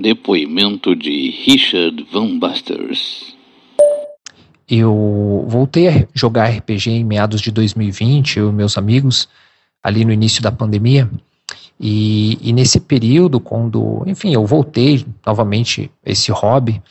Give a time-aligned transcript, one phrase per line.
[0.00, 3.34] Depoimento de Richard Van Busters.
[4.68, 9.28] Eu voltei a jogar RPG em meados de 2020, eu e meus amigos,
[9.82, 11.08] ali no início da pandemia.
[11.78, 16.82] E, e nesse período, quando, enfim, eu voltei novamente a esse hobby,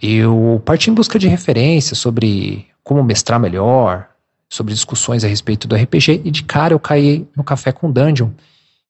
[0.00, 4.08] eu parti em busca de referências sobre como mestrar melhor,
[4.48, 8.30] sobre discussões a respeito do RPG, e de cara eu caí no Café com Dungeon.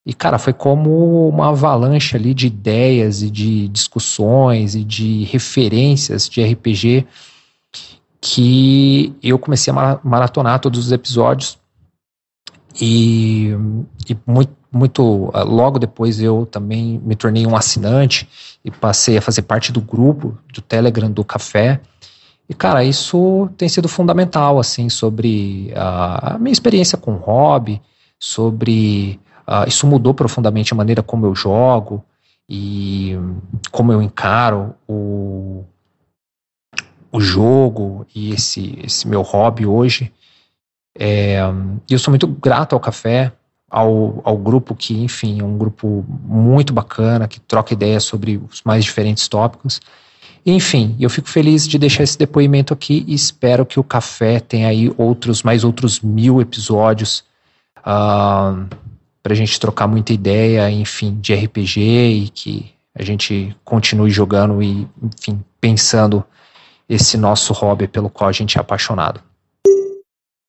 [0.06, 6.28] E, cara, foi como uma avalanche ali de ideias e de discussões e de referências
[6.28, 7.06] de RPG
[8.20, 11.58] que eu comecei a maratonar todos os episódios
[12.80, 13.50] e,
[14.08, 18.28] e muito, muito logo depois eu também me tornei um assinante
[18.64, 21.80] e passei a fazer parte do grupo do Telegram do Café
[22.48, 27.80] e, cara, isso tem sido fundamental, assim, sobre a, a minha experiência com o hobby,
[28.18, 29.18] sobre.
[29.46, 32.02] Uh, isso mudou profundamente a maneira como eu jogo
[32.48, 33.16] e
[33.70, 35.64] como eu encaro o,
[37.12, 40.12] o jogo e esse, esse meu hobby hoje.
[40.96, 41.38] É,
[41.90, 43.32] eu sou muito grato ao café,
[43.68, 48.62] ao, ao grupo que, enfim, é um grupo muito bacana, que troca ideias sobre os
[48.62, 49.80] mais diferentes tópicos.
[50.46, 54.68] Enfim, eu fico feliz de deixar esse depoimento aqui e espero que o Café tenha
[54.68, 57.24] aí outros, mais outros mil episódios
[57.78, 58.68] uh,
[59.24, 64.62] para a gente trocar muita ideia, enfim, de RPG e que a gente continue jogando
[64.62, 66.22] e, enfim, pensando
[66.86, 69.22] esse nosso hobby pelo qual a gente é apaixonado.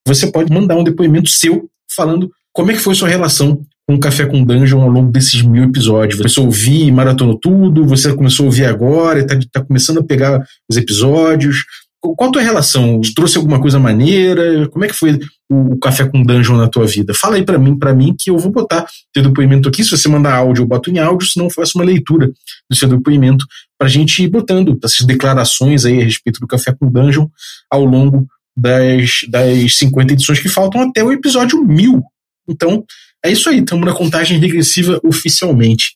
[0.05, 4.25] Você pode mandar um depoimento seu falando como é que foi sua relação um café
[4.25, 6.19] com dungeon ao longo desses mil episódios.
[6.19, 10.03] Você ouvir e maratonou tudo, você começou a ouvir agora e tá, tá começando a
[10.03, 11.63] pegar os episódios.
[12.01, 12.99] Qual a tua relação?
[13.15, 14.67] Trouxe alguma coisa maneira?
[14.69, 17.13] Como é que foi o café com dungeon na tua vida?
[17.13, 19.83] Fala aí para mim, para mim que eu vou botar teu depoimento aqui.
[19.83, 22.31] Se você mandar áudio, eu boto em áudio, se não, faço uma leitura
[22.69, 23.45] do seu depoimento
[23.77, 27.27] pra gente ir botando essas declarações aí a respeito do café com dungeon
[27.69, 32.03] ao longo das, das 50 edições que faltam até o episódio mil.
[32.47, 32.83] Então,
[33.23, 35.95] é isso aí, estamos na contagem regressiva oficialmente.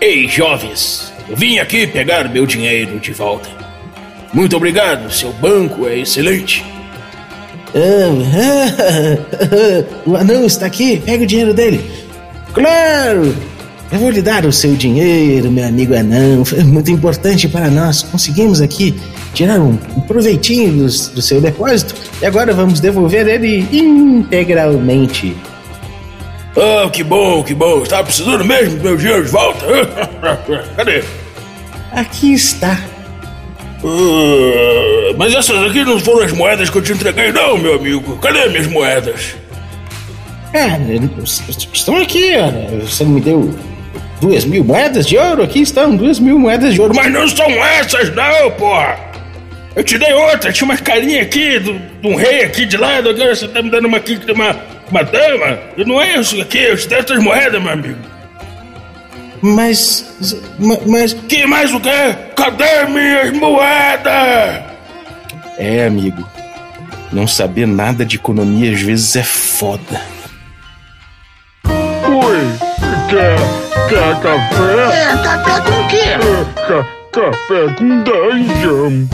[0.00, 3.63] Ei, jovens, eu vim aqui pegar meu dinheiro de volta.
[4.34, 6.64] Muito obrigado, seu banco é excelente.
[10.06, 11.84] o anão está aqui, pega o dinheiro dele.
[12.52, 13.34] Claro!
[13.92, 16.44] Eu vou lhe dar o seu dinheiro, meu amigo anão.
[16.44, 18.02] Foi muito importante para nós.
[18.02, 18.94] Conseguimos aqui
[19.34, 25.36] tirar um, proveitinho do, do seu depósito e agora vamos devolver ele integralmente.
[26.56, 27.82] Ah, que bom, que bom.
[27.82, 29.66] Estava precisando mesmo do meu dinheiro de volta.
[30.76, 31.02] Cadê?
[31.92, 32.78] Aqui está.
[33.84, 38.16] Uh, mas essas aqui não foram as moedas que eu te entreguei, não, meu amigo.
[38.16, 39.36] Cadê minhas moedas?
[40.54, 40.78] É,
[41.72, 42.80] estão aqui, olha.
[42.80, 43.54] Você me deu
[44.22, 45.42] duas mil moedas de ouro?
[45.42, 46.94] Aqui estão duas mil moedas de ouro.
[46.96, 48.96] Mas não são essas, não, porra!
[49.76, 53.34] Eu te dei outra, tinha uma carinha aqui de um rei aqui de lado, agora
[53.34, 54.56] você tá me dando uma aqui de uma,
[54.88, 55.58] uma dama.
[55.76, 58.13] E não é isso aqui, eu te dei outras moedas, meu amigo.
[59.44, 60.06] Mas.
[60.86, 61.12] Mas.
[61.12, 62.16] Que mais o quê?
[62.34, 64.62] Cadê minhas moedas?
[65.58, 66.26] É, amigo.
[67.12, 70.00] Não saber nada de economia às vezes é foda.
[71.66, 72.40] Oi,
[73.10, 73.36] quer,
[73.90, 75.12] quer café?
[75.12, 75.96] É, café com o quê?
[75.96, 79.06] É, ca, café com dungeon.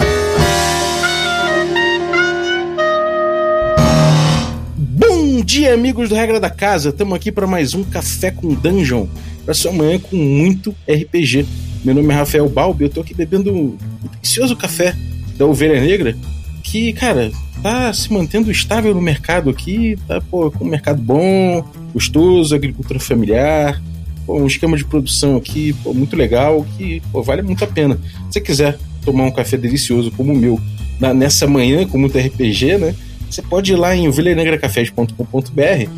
[5.41, 6.91] Bom dia, amigos do Regra da Casa.
[6.91, 9.07] Estamos aqui para mais um Café com Dungeon.
[9.43, 11.47] Para sua manhã com muito RPG.
[11.83, 12.85] Meu nome é Rafael Balbi.
[12.85, 14.95] Eu tô aqui bebendo um delicioso café
[15.39, 16.15] da Ovelha Negra.
[16.63, 19.97] Que, cara, tá se mantendo estável no mercado aqui.
[20.07, 23.83] Tá, pô, com um mercado bom, gostoso, agricultura familiar.
[24.27, 26.67] Pô, um esquema de produção aqui, pô, muito legal.
[26.77, 27.99] Que, pô, vale muito a pena.
[28.27, 30.61] Se você quiser tomar um café delicioso como o meu
[31.01, 32.95] na, nessa manhã com muito RPG, né?
[33.31, 35.91] Você pode ir lá em ovelhanegracafés.com.br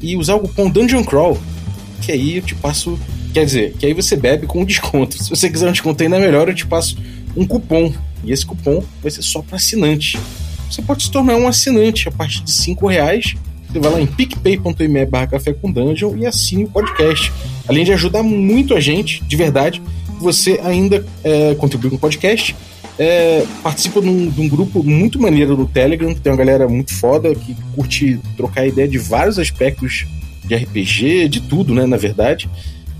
[0.00, 1.36] e usar o cupom Dungeon Crawl,
[2.00, 2.98] que aí eu te passo.
[3.34, 5.22] Quer dizer, que aí você bebe com desconto.
[5.22, 6.96] Se você quiser um desconto ainda melhor, eu te passo
[7.36, 7.92] um cupom.
[8.24, 10.18] E esse cupom vai ser só para assinante.
[10.70, 13.34] Você pode se tornar um assinante a partir de 5 reais.
[13.68, 17.32] Você vai lá em picpay.me barra café com dungeon e assine o podcast.
[17.66, 19.82] Além de ajudar muito a gente, de verdade,
[20.20, 22.56] você ainda é, contribui com o podcast
[22.98, 27.32] é, participa de um, grupo muito maneiro no Telegram, que tem uma galera muito foda,
[27.34, 30.06] que curte trocar ideia de vários aspectos
[30.44, 32.50] de RPG, de tudo, né, na verdade.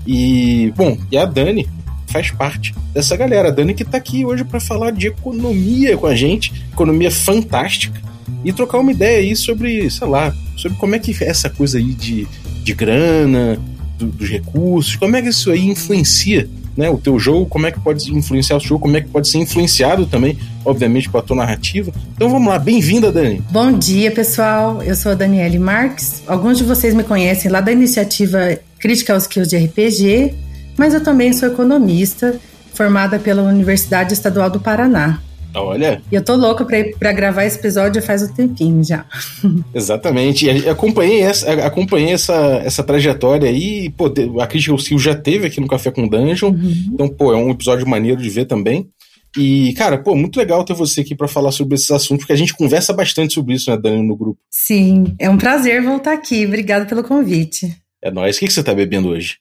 [0.07, 1.67] E, bom, e a Dani
[2.07, 3.49] faz parte dessa galera.
[3.49, 8.01] A Dani que tá aqui hoje para falar de economia com a gente, economia fantástica,
[8.43, 11.77] e trocar uma ideia aí sobre, sei lá, sobre como é que é essa coisa
[11.77, 12.25] aí de,
[12.63, 13.59] de grana,
[13.97, 14.95] do, dos recursos?
[14.95, 16.49] Como é que isso aí influencia
[16.79, 17.45] né, o teu jogo?
[17.45, 18.83] Como é que pode influenciar o jogo?
[18.83, 21.91] Como é que pode ser influenciado também, obviamente, com a tua narrativa?
[22.15, 23.43] Então vamos lá, bem-vinda, Dani.
[23.51, 24.81] Bom dia, pessoal.
[24.81, 26.23] Eu sou a Daniele Marques.
[26.25, 30.33] Alguns de vocês me conhecem lá da iniciativa Critical Skills de RPG,
[30.77, 32.39] mas eu também sou economista,
[32.73, 35.19] formada pela Universidade Estadual do Paraná.
[35.53, 36.01] Olha.
[36.11, 39.05] E eu tô louca pra, ir, pra gravar esse episódio faz um tempinho já.
[39.73, 40.45] Exatamente.
[40.45, 43.89] E acompanhei essa, acompanhei essa, essa trajetória aí.
[43.89, 46.51] Pô, a Critical Skill já teve aqui no Café com Dungeon.
[46.51, 46.89] Uhum.
[46.93, 48.89] Então, pô, é um episódio maneiro de ver também.
[49.37, 52.37] E, cara, pô, muito legal ter você aqui para falar sobre esses assuntos, porque a
[52.37, 54.39] gente conversa bastante sobre isso, né, Dani, no grupo.
[54.49, 56.45] Sim, é um prazer voltar aqui.
[56.45, 57.75] Obrigada pelo convite.
[58.01, 58.37] É nóis.
[58.37, 59.37] O que, que você tá bebendo hoje?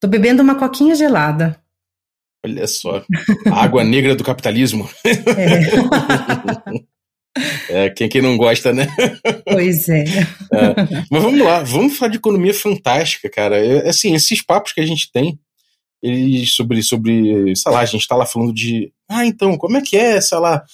[0.00, 1.56] Tô bebendo uma coquinha gelada.
[2.44, 3.04] Olha só.
[3.46, 4.88] A água negra do capitalismo.
[7.68, 7.84] É.
[7.86, 8.88] é quem, quem não gosta, né?
[9.44, 10.04] Pois é.
[10.04, 10.74] é.
[11.10, 13.64] Mas vamos lá, vamos falar de economia fantástica, cara.
[13.64, 15.38] É, assim, esses papos que a gente tem
[16.02, 19.82] eles sobre, sobre, sei lá, a gente tá lá falando de, ah, então, como é
[19.82, 20.64] que é, sei lá,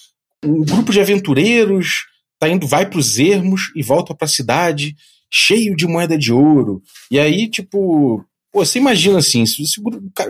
[0.45, 2.07] um grupo de aventureiros
[2.39, 4.95] tá indo, vai pros ermos e volta pra cidade
[5.31, 6.83] cheio de moeda de ouro.
[7.11, 8.25] E aí, tipo,
[8.57, 9.79] Pô, você imagina assim, se, se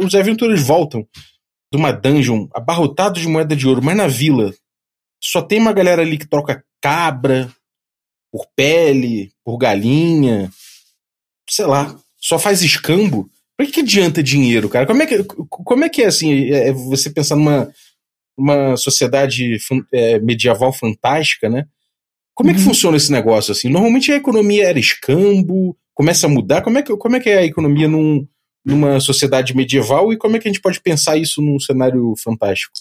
[0.05, 1.07] os aventureiros voltam
[1.73, 4.53] de uma dungeon abarrotados de moeda de ouro, mas na vila
[5.23, 7.49] só tem uma galera ali que troca cabra
[8.33, 10.51] por pele, por galinha,
[11.49, 13.31] sei lá, só faz escambo.
[13.57, 14.89] Por que, que adianta dinheiro, cara?
[14.89, 17.73] Como é que, como é, que é assim, é, é você pensar numa
[18.37, 19.57] uma sociedade
[19.93, 21.69] é, medieval fantástica, né?
[22.35, 22.67] Como é que uhum.
[22.67, 23.69] funciona esse negócio assim?
[23.69, 26.63] Normalmente a economia era escambo, começa a mudar?
[26.63, 28.25] Como é que, como é, que é a economia num,
[28.65, 32.73] numa sociedade medieval e como é que a gente pode pensar isso num cenário fantástico?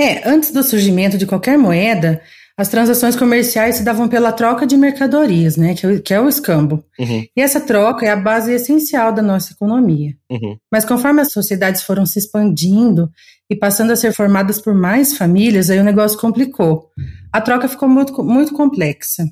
[0.00, 2.20] É, antes do surgimento de qualquer moeda,
[2.58, 6.28] as transações comerciais se davam pela troca de mercadorias, né, que é, que é o
[6.28, 6.82] escambo.
[6.98, 7.26] Uhum.
[7.36, 10.14] E essa troca é a base essencial da nossa economia.
[10.30, 10.56] Uhum.
[10.72, 13.10] Mas conforme as sociedades foram se expandindo
[13.50, 16.90] e passando a ser formadas por mais famílias, aí o negócio complicou.
[17.30, 19.24] A troca ficou muito, muito complexa.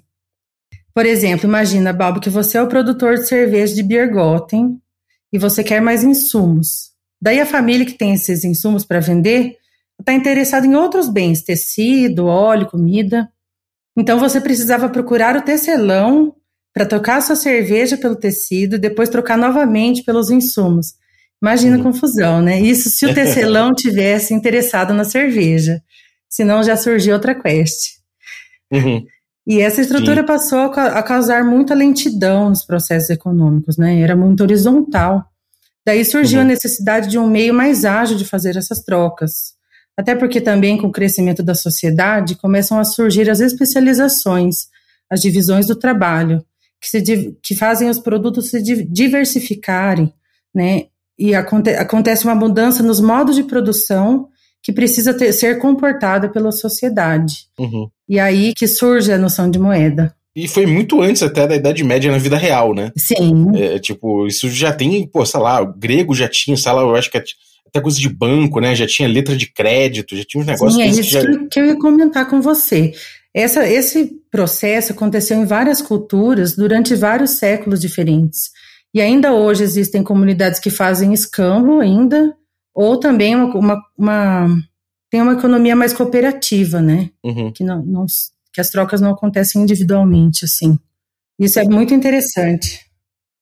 [0.95, 4.79] Por exemplo, imagina, Bob, que você é o produtor de cerveja de Biergotten
[5.33, 6.93] e você quer mais insumos.
[7.21, 9.57] Daí a família que tem esses insumos para vender
[9.99, 13.29] está interessada em outros bens, tecido, óleo, comida.
[13.97, 16.37] Então você precisava procurar o tecelão
[16.73, 20.95] para trocar sua cerveja pelo tecido e depois trocar novamente pelos insumos.
[21.43, 21.81] Imagina uhum.
[21.81, 22.61] a confusão, né?
[22.61, 25.83] Isso se o tecelão tivesse interessado na cerveja.
[26.29, 27.99] Senão já surgiu outra quest.
[28.73, 29.05] Uhum.
[29.47, 30.27] E essa estrutura Sim.
[30.27, 34.01] passou a causar muita lentidão nos processos econômicos, né?
[34.01, 35.25] Era muito horizontal.
[35.87, 36.47] Daí surgiu uhum.
[36.47, 39.53] a necessidade de um meio mais ágil de fazer essas trocas.
[39.97, 44.67] Até porque também com o crescimento da sociedade começam a surgir as especializações,
[45.11, 46.43] as divisões do trabalho,
[46.81, 50.13] que, se, que fazem os produtos se diversificarem,
[50.55, 50.87] né?
[51.19, 54.29] E aconte, acontece uma mudança nos modos de produção
[54.65, 57.45] que precisa ter, ser comportada pela sociedade.
[57.59, 57.87] Uhum.
[58.09, 60.15] E aí que surge a noção de moeda.
[60.35, 62.91] E foi muito antes até da Idade Média na vida real, né?
[62.97, 63.53] Sim.
[63.55, 66.97] É, tipo, isso já tem, pô, sei lá, o grego já tinha, sei lá, eu
[66.97, 68.75] acho que até coisa de banco, né?
[68.75, 70.75] Já tinha letra de crédito, já tinha uns negócios...
[70.75, 71.23] Sim, é isso que, já...
[71.51, 72.93] que eu ia comentar com você.
[73.35, 78.51] Essa, esse processo aconteceu em várias culturas durante vários séculos diferentes.
[78.95, 82.35] E ainda hoje existem comunidades que fazem escambo ainda,
[82.75, 84.49] ou também uma, uma, uma
[85.11, 87.11] tem uma economia mais cooperativa, né?
[87.23, 87.53] Uhum.
[87.53, 88.07] Que, não, não,
[88.53, 90.77] que as trocas não acontecem individualmente, assim.
[91.39, 92.81] Isso é muito interessante.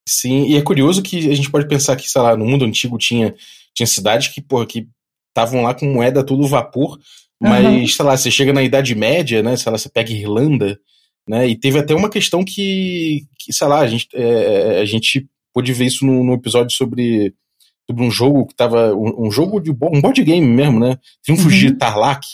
[0.07, 2.99] Sim, e é curioso que a gente pode pensar que, sei lá, no mundo antigo
[2.99, 3.35] tinha,
[3.75, 4.87] tinha cidades que, porra, que
[5.29, 6.99] estavam lá com moeda tudo vapor,
[7.41, 7.87] mas, uhum.
[7.87, 10.79] sei lá, você chega na Idade Média, né, sei lá, você pega Irlanda,
[11.27, 15.27] né, e teve até uma questão que, que sei lá, a gente, é, a gente
[15.53, 17.35] pôde ver isso no, no episódio sobre
[17.89, 18.95] sobre um jogo que tava.
[18.95, 20.99] Um, um jogo de um board game mesmo, né?
[21.23, 21.59] Triunfos uhum.
[21.59, 22.27] de Tarlac.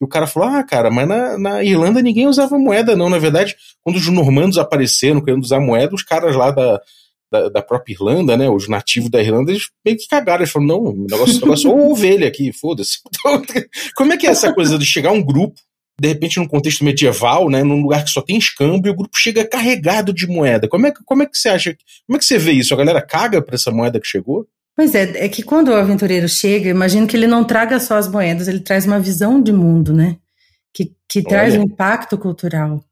[0.00, 3.08] E o cara falou: Ah, cara, mas na, na Irlanda ninguém usava moeda, não.
[3.08, 6.80] Na verdade, quando os normandos apareceram querendo usar moeda, os caras lá da,
[7.30, 8.48] da, da, própria Irlanda, né?
[8.48, 10.42] Os nativos da Irlanda, eles meio que cagaram.
[10.42, 12.98] Eles falaram: Não, o negócio, negócio é ovelha aqui, foda-se.
[13.06, 13.42] Então,
[13.96, 15.60] como é que é essa coisa de chegar um grupo
[16.00, 19.46] de repente num contexto medieval, né, num lugar que só tem escâmbio, o grupo chega
[19.46, 20.68] carregado de moeda.
[20.68, 21.76] Como é, como é que você acha?
[22.06, 22.74] Como é que você vê isso?
[22.74, 24.46] A galera caga para essa moeda que chegou?
[24.76, 28.08] Pois é, é que quando o aventureiro chega, imagino que ele não traga só as
[28.08, 30.16] moedas, ele traz uma visão de mundo, né?
[30.72, 32.82] Que, que traz um impacto cultural.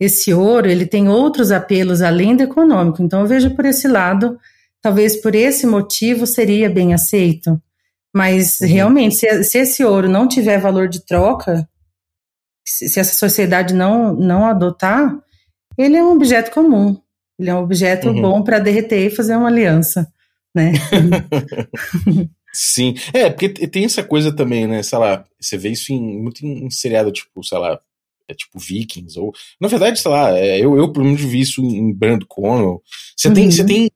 [0.00, 4.38] Esse ouro, ele tem outros apelos além do econômico, então eu vejo por esse lado,
[4.80, 7.60] talvez por esse motivo seria bem aceito.
[8.14, 8.68] Mas uhum.
[8.68, 11.68] realmente, se, se, esse ouro não tiver valor de troca,
[12.66, 15.14] se, se essa sociedade não, não adotar,
[15.76, 16.98] ele é um objeto comum.
[17.38, 18.22] Ele é um objeto uhum.
[18.22, 20.10] bom para derreter e fazer uma aliança.
[20.56, 20.72] Né?
[22.52, 24.82] Sim, é, porque tem essa coisa também, né?
[24.82, 27.78] Sei lá, você vê isso em, muito em, em seriado, tipo, sei lá,
[28.26, 29.32] é tipo Vikings, ou.
[29.60, 32.82] Na verdade, sei lá, é, eu, eu pelo menos vi isso em Brand Cornwell.
[33.14, 33.34] Você uhum.
[33.34, 33.90] tem, você tem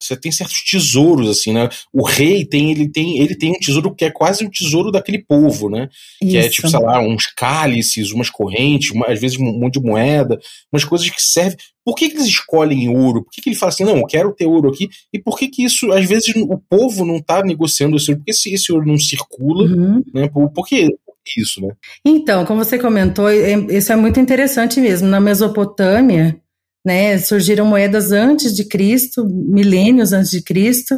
[0.00, 1.68] você tem certos tesouros assim, né?
[1.92, 5.18] O rei tem ele tem ele tem um tesouro que é quase um tesouro daquele
[5.18, 5.88] povo, né?
[6.20, 6.30] Isso.
[6.30, 9.86] Que é tipo, sei lá, uns cálices, umas correntes, uma, às vezes um monte de
[9.86, 10.38] moeda,
[10.72, 11.56] umas coisas que servem.
[11.84, 13.22] Por que, que eles escolhem ouro?
[13.22, 14.88] Por que, que ele fala assim, não, eu quero ter ouro aqui?
[15.12, 18.18] E por que que isso, às vezes, o povo não está negociando esse ouro?
[18.18, 19.64] Por que esse, esse ouro não circula?
[19.64, 20.02] Uhum.
[20.12, 20.28] Né?
[20.28, 20.88] Por, por que
[21.36, 21.68] isso, né?
[22.04, 25.08] Então, como você comentou, é, isso é muito interessante mesmo.
[25.08, 26.40] Na Mesopotâmia,
[26.86, 27.18] né?
[27.18, 30.94] Surgiram moedas antes de Cristo, milênios antes de Cristo,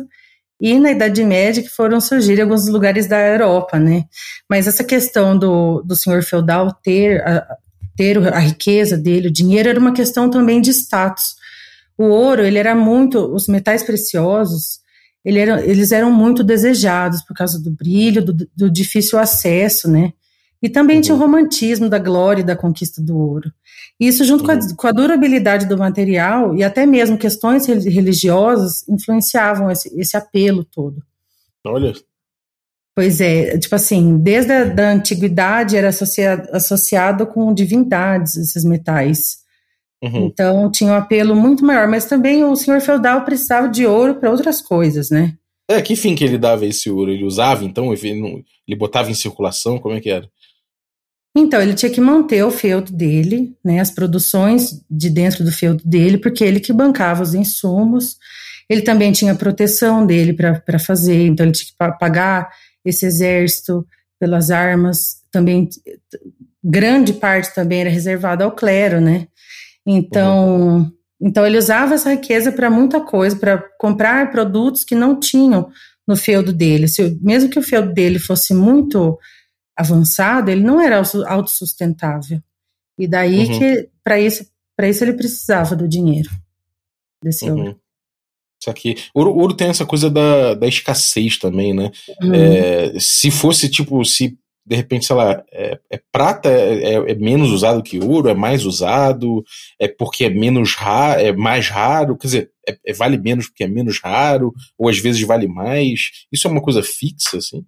[0.61, 4.05] e na Idade Média que foram surgir em alguns lugares da Europa, né?
[4.51, 7.57] Mas essa questão do, do senhor feudal ter a,
[7.97, 11.37] ter a riqueza dele, o dinheiro, era uma questão também de status.
[11.97, 14.81] O ouro, ele era muito, os metais preciosos,
[15.25, 20.13] ele era, eles eram muito desejados por causa do brilho, do, do difícil acesso, né?
[20.63, 21.03] E também uhum.
[21.03, 23.53] tinha o romantismo da glória e da conquista do ouro.
[23.99, 24.77] Isso, junto com a, uhum.
[24.77, 31.03] com a, durabilidade do material e até mesmo questões religiosas, influenciavam esse, esse apelo todo.
[31.65, 31.93] Olha.
[32.95, 39.39] Pois é, tipo assim, desde a da antiguidade era associado, associado com divindades esses metais.
[40.03, 40.27] Uhum.
[40.27, 44.31] Então tinha um apelo muito maior, mas também o senhor feudal precisava de ouro para
[44.31, 45.35] outras coisas, né?
[45.71, 47.11] É, que fim que ele dava esse ouro?
[47.11, 47.93] Ele usava então?
[47.93, 49.79] Ele, ele botava em circulação?
[49.79, 50.29] Como é que era?
[51.37, 55.83] Então, ele tinha que manter o feudo dele, né, as produções de dentro do feudo
[55.85, 58.17] dele, porque ele que bancava os insumos.
[58.69, 62.51] Ele também tinha proteção dele para fazer, então ele tinha que pagar
[62.85, 63.87] esse exército
[64.19, 65.23] pelas armas.
[65.31, 65.69] Também,
[66.63, 69.29] grande parte também era reservada ao clero, né?
[69.87, 70.93] Então, uhum.
[71.21, 75.71] então ele usava essa riqueza para muita coisa, para comprar produtos que não tinham
[76.07, 76.89] no feudo dele.
[76.89, 79.19] Se, mesmo que o feudo dele fosse muito
[79.79, 82.43] avançado, ele não era autossustentável.
[82.99, 83.59] E daí uhum.
[83.59, 84.45] que, para isso,
[84.83, 86.29] isso ele precisava do dinheiro
[87.23, 87.59] desse uhum.
[87.59, 87.81] ouro.
[88.61, 88.97] Isso aqui.
[89.15, 91.93] Ouro, ouro tem essa coisa da, da escassez também, né?
[92.21, 92.35] Uhum.
[92.35, 97.15] É, se fosse tipo, se de repente, sei lá, é, é prata é, é, é,
[97.15, 99.43] menos usado que ouro, é mais usado,
[99.79, 103.65] é porque é menos raro, é mais raro, quer dizer, é, é, vale menos porque
[103.65, 106.27] é menos raro, ou às vezes vale mais.
[106.31, 107.65] Isso é uma coisa fixa, assim?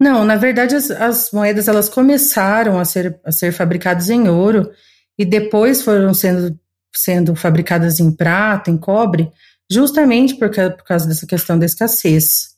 [0.00, 4.70] Não, na verdade as, as, moedas elas começaram a ser, a ser fabricadas em ouro
[5.18, 6.58] e depois foram sendo,
[6.94, 9.30] sendo fabricadas em prata, em cobre,
[9.70, 12.56] justamente por, por causa dessa questão da escassez.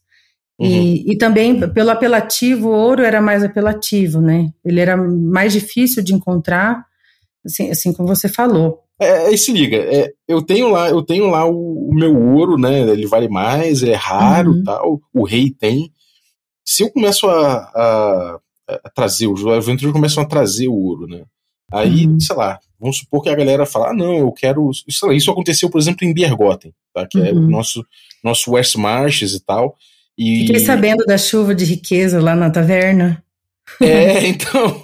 [0.59, 0.67] Uhum.
[0.67, 4.51] E, e também pelo apelativo, o ouro era mais apelativo, né?
[4.65, 6.85] Ele era mais difícil de encontrar,
[7.47, 8.83] assim, assim como você falou.
[9.01, 12.59] É, é se liga, é, eu tenho lá, eu tenho lá o, o, meu ouro,
[12.59, 12.81] né?
[12.81, 14.65] Ele vale mais, é raro, uhum.
[14.65, 15.01] tal.
[15.15, 15.93] O rei tem.
[16.71, 18.39] Se eu começo a, a,
[18.85, 21.23] a trazer, os aventureiros começam a trazer o ouro, né?
[21.73, 22.21] Aí, uhum.
[22.21, 24.67] sei lá, vamos supor que a galera fala, ah, não, eu quero.
[24.67, 27.07] Lá, isso aconteceu, por exemplo, em Biergoten, tá?
[27.07, 27.25] Que uhum.
[27.25, 27.49] é o uhum.
[27.49, 27.83] nosso,
[28.23, 29.79] nosso West Marches e tal.
[30.19, 30.41] E...
[30.41, 33.25] Fiquei sabendo da chuva de riqueza lá na taverna.
[33.81, 34.81] É, então.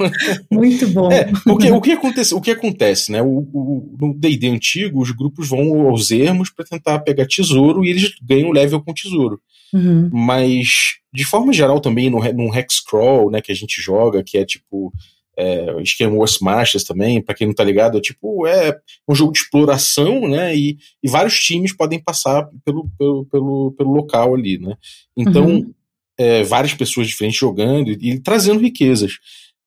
[0.51, 1.11] Muito bom.
[1.11, 3.23] É, o, que, o, que acontece, o que acontece, né?
[3.23, 7.91] O, o, no DD antigo, os grupos vão aos ermos para tentar pegar tesouro e
[7.91, 9.41] eles ganham level com tesouro.
[9.73, 10.09] Uhum.
[10.13, 14.45] Mas, de forma geral, também no, no Hexcrawl, né, que a gente joga, que é
[14.45, 14.93] tipo.
[15.37, 19.33] É, esquema Wars Masters também, para quem não tá ligado, é tipo, é um jogo
[19.33, 20.57] de exploração, né?
[20.57, 24.77] E, e vários times podem passar pelo, pelo, pelo, pelo local ali, né?
[25.17, 25.75] Então, uhum.
[26.19, 29.19] É, várias pessoas diferentes jogando e, e, trazendo riquezas.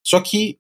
[0.04, 0.58] Só que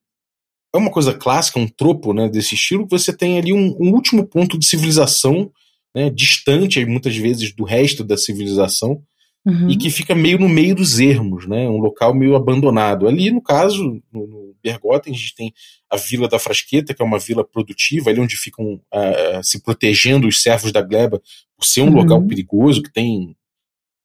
[0.74, 3.94] é uma coisa clássica, um tropo né, desse estilo, que você tem ali um, um
[3.94, 5.51] último ponto de civilização,
[5.96, 9.01] né, distante muitas vezes do resto da civilização,
[9.46, 9.70] uhum.
[9.70, 11.67] e que fica meio no meio dos ermos, né?
[11.70, 13.08] Um local meio abandonado.
[13.08, 15.53] Ali, no caso, no, no Bergotten, a gente tem
[15.89, 20.27] a Vila da Frasqueta, que é uma vila produtiva, ali onde ficam uh, se protegendo
[20.27, 21.22] os servos da gleba,
[21.58, 21.96] por ser um uhum.
[21.96, 23.36] local perigoso, que tem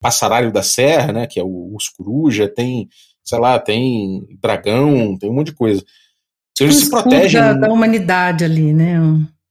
[0.02, 1.26] passaralho da serra, né?
[1.26, 2.88] Que é o urso coruja, tem,
[3.24, 5.82] sei lá, tem dragão, tem um monte de coisa.
[6.60, 7.40] Eles se protegem.
[7.40, 9.00] Da, da humanidade ali, né?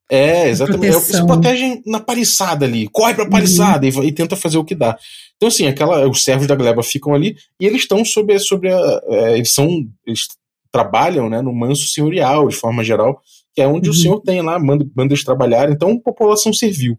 [0.09, 0.87] É, exatamente.
[0.87, 4.03] Eles se protegem na paliçada ali, corre pra paliçada uhum.
[4.03, 4.97] e, e, tenta fazer o que dá.
[5.37, 9.01] Então, assim, aquela, os servos da gleba ficam ali e eles estão sobre, sobre a.
[9.07, 9.67] É, eles são.
[10.05, 10.27] Eles
[10.69, 13.21] trabalham né, no manso senhorial, de forma geral,
[13.53, 13.95] que é onde uhum.
[13.95, 16.97] o senhor tem lá, manda, manda eles trabalhar, então a população servil.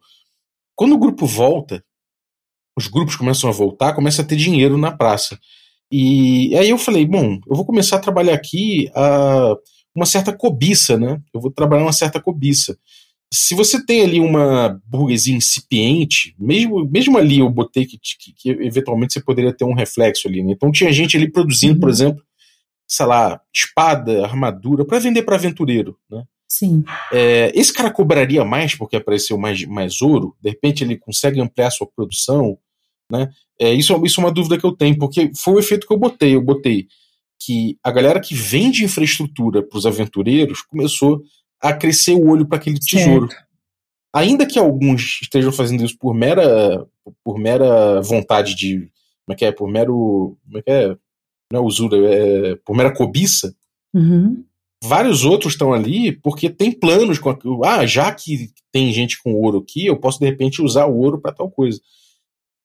[0.75, 1.83] Quando o grupo volta,
[2.77, 5.39] os grupos começam a voltar, começa a ter dinheiro na praça.
[5.91, 9.55] E aí eu falei, bom, eu vou começar a trabalhar aqui a
[9.95, 11.21] uma certa cobiça, né?
[11.35, 12.79] Eu vou trabalhar uma certa cobiça.
[13.33, 18.51] se você tem ali uma burguesia incipiente, mesmo, mesmo ali eu botei que, que, que
[18.51, 20.43] eventualmente você poderia ter um reflexo ali.
[20.43, 20.53] Né?
[20.53, 21.81] Então tinha gente ali produzindo, uhum.
[21.81, 22.23] por exemplo,
[22.87, 25.97] sei lá, espada, armadura, para vender para aventureiro.
[26.11, 26.25] Né?
[26.47, 26.85] Sim.
[27.11, 30.37] É, esse cara cobraria mais porque apareceu mais, mais ouro?
[30.43, 32.59] De repente ele consegue ampliar sua produção?
[33.13, 33.31] Né?
[33.61, 35.99] É, isso, isso é uma dúvida que eu tenho, porque foi o efeito que eu
[35.99, 36.35] botei.
[36.35, 36.87] Eu botei
[37.39, 41.23] que a galera que vende infraestrutura para os aventureiros começou
[41.61, 43.29] a crescer o olho para aquele tesouro.
[43.29, 43.45] Certo.
[44.15, 46.87] Ainda que alguns estejam fazendo isso por mera,
[47.23, 48.91] por mera vontade de.
[49.25, 49.53] Como é que é?
[49.53, 50.37] Por mero.
[50.45, 50.97] Como é que é?
[51.53, 53.55] Não é usura, é por mera cobiça.
[53.95, 54.45] Uhum.
[54.85, 57.37] Vários outros estão ali porque tem planos com.
[57.65, 61.21] Ah, já que tem gente com ouro aqui, eu posso de repente usar o ouro
[61.21, 61.81] para tal coisa.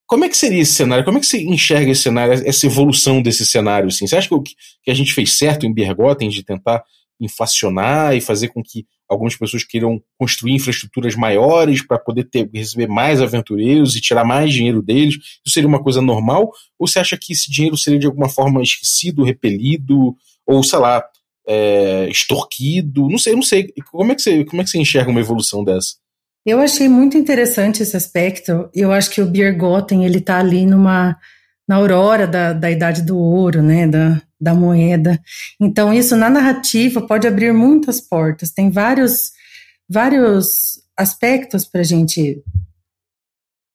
[0.07, 1.03] Como é que seria esse cenário?
[1.03, 3.89] Como é que você enxerga esse cenário, essa evolução desse cenário?
[3.89, 4.07] Assim?
[4.07, 6.81] Você acha que, que a gente fez certo em Bergotten de tentar
[7.19, 12.87] inflacionar e fazer com que algumas pessoas queiram construir infraestruturas maiores para poder ter, receber
[12.87, 15.15] mais aventureiros e tirar mais dinheiro deles.
[15.45, 16.51] Isso seria uma coisa normal?
[16.79, 21.03] Ou você acha que esse dinheiro seria de alguma forma esquecido, repelido, ou sei lá,
[21.45, 23.09] é, extorquido?
[23.09, 23.73] Não sei, não sei.
[23.91, 25.95] Como é, que você, como é que você enxerga uma evolução dessa?
[26.47, 28.69] Eu achei muito interessante esse aspecto.
[28.73, 31.17] Eu acho que o Biergotten, ele está ali numa
[31.67, 35.19] na aurora da, da idade do ouro, né, da, da moeda.
[35.59, 38.51] Então, isso na narrativa pode abrir muitas portas.
[38.51, 39.33] Tem vários,
[39.89, 42.41] vários aspectos para a gente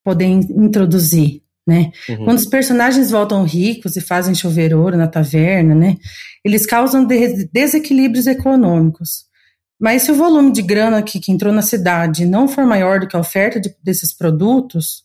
[0.03, 1.93] poder introduzir, né?
[2.09, 2.25] Uhum.
[2.25, 5.99] Quando os personagens voltam ricos e fazem chover ouro na taverna, né?
[6.43, 9.31] Eles causam de desequilíbrios econômicos.
[9.83, 13.09] Mas se o volume de grana que, que entrou na cidade não for maior do
[13.09, 15.03] que a oferta de, desses produtos,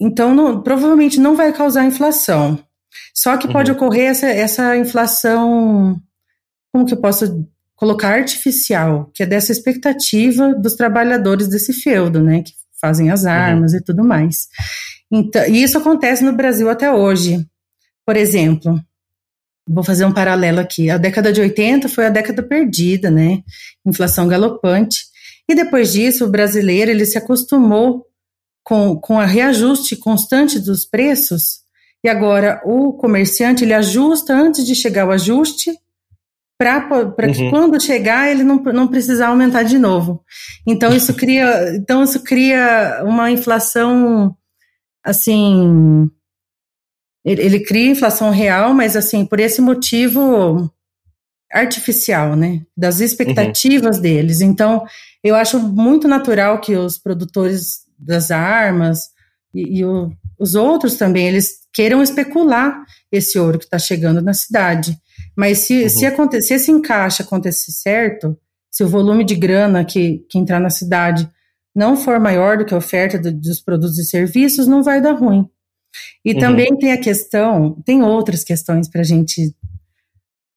[0.00, 2.56] então não, provavelmente não vai causar inflação.
[3.12, 3.76] Só que pode uhum.
[3.76, 6.00] ocorrer essa, essa inflação,
[6.72, 12.42] como que eu posso colocar artificial, que é dessa expectativa dos trabalhadores desse feudo, né,
[12.42, 13.30] que fazem as uhum.
[13.30, 13.78] armas uhum.
[13.78, 14.46] e tudo mais.
[15.10, 17.44] Então, e isso acontece no Brasil até hoje.
[18.06, 18.80] Por exemplo,
[19.68, 20.90] vou fazer um paralelo aqui.
[20.90, 23.42] A década de 80 foi a década perdida, né?
[23.84, 25.04] Inflação galopante.
[25.48, 28.06] E depois disso, o brasileiro ele se acostumou
[28.62, 31.60] com, com a reajuste constante dos preços
[32.02, 35.72] e agora o comerciante ele ajusta antes de chegar o ajuste
[36.58, 37.32] para uhum.
[37.32, 40.24] que quando chegar ele não, não precisar aumentar de novo.
[40.66, 44.34] Então isso cria, então isso cria uma inflação
[45.04, 46.08] assim,
[47.26, 50.72] ele, ele cria inflação real, mas assim por esse motivo
[51.52, 54.02] artificial, né, das expectativas uhum.
[54.02, 54.40] deles.
[54.40, 54.84] Então
[55.24, 59.10] eu acho muito natural que os produtores das armas
[59.52, 64.32] e, e o, os outros também eles queiram especular esse ouro que está chegando na
[64.32, 64.96] cidade.
[65.36, 65.88] Mas se, uhum.
[65.88, 68.38] se, acontecer, se esse encaixe acontecer certo,
[68.70, 71.28] se o volume de grana que, que entrar na cidade
[71.74, 75.12] não for maior do que a oferta do, dos produtos e serviços, não vai dar
[75.12, 75.48] ruim.
[76.24, 76.40] E uhum.
[76.40, 79.54] também tem a questão, tem outras questões para gente,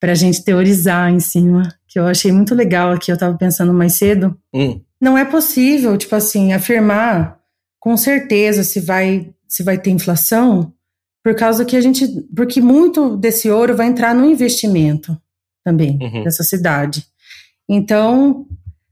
[0.02, 3.94] a gente teorizar em cima, que eu achei muito legal aqui, eu estava pensando mais
[3.94, 4.36] cedo.
[4.52, 4.80] Uhum.
[5.00, 7.38] Não é possível, tipo assim, afirmar
[7.78, 10.74] com certeza se vai, se vai ter inflação,
[11.22, 15.16] por causa que a gente, porque muito desse ouro vai entrar no investimento
[15.64, 16.24] também uhum.
[16.24, 17.06] dessa cidade.
[17.68, 18.46] Então,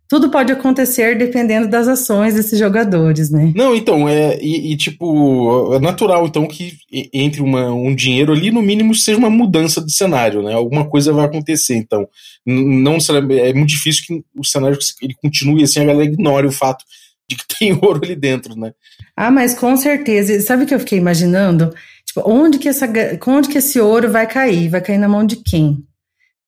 [0.09, 3.53] tudo pode acontecer dependendo das ações desses jogadores, né?
[3.55, 6.79] Não, então, é, e, e tipo, é natural então que
[7.12, 10.55] entre uma, um dinheiro ali, no mínimo, seja uma mudança de cenário, né?
[10.55, 12.09] Alguma coisa vai acontecer, então.
[12.47, 16.83] Não é muito difícil que o cenário ele continue assim, a galera ignore o fato
[17.29, 18.73] de que tem ouro ali dentro, né?
[19.14, 20.40] Ah, mas com certeza.
[20.40, 21.75] Sabe o que eu fiquei imaginando?
[22.07, 22.88] Tipo, onde que, essa,
[23.27, 24.71] onde que esse ouro vai cair?
[24.71, 25.85] Vai cair na mão de quem?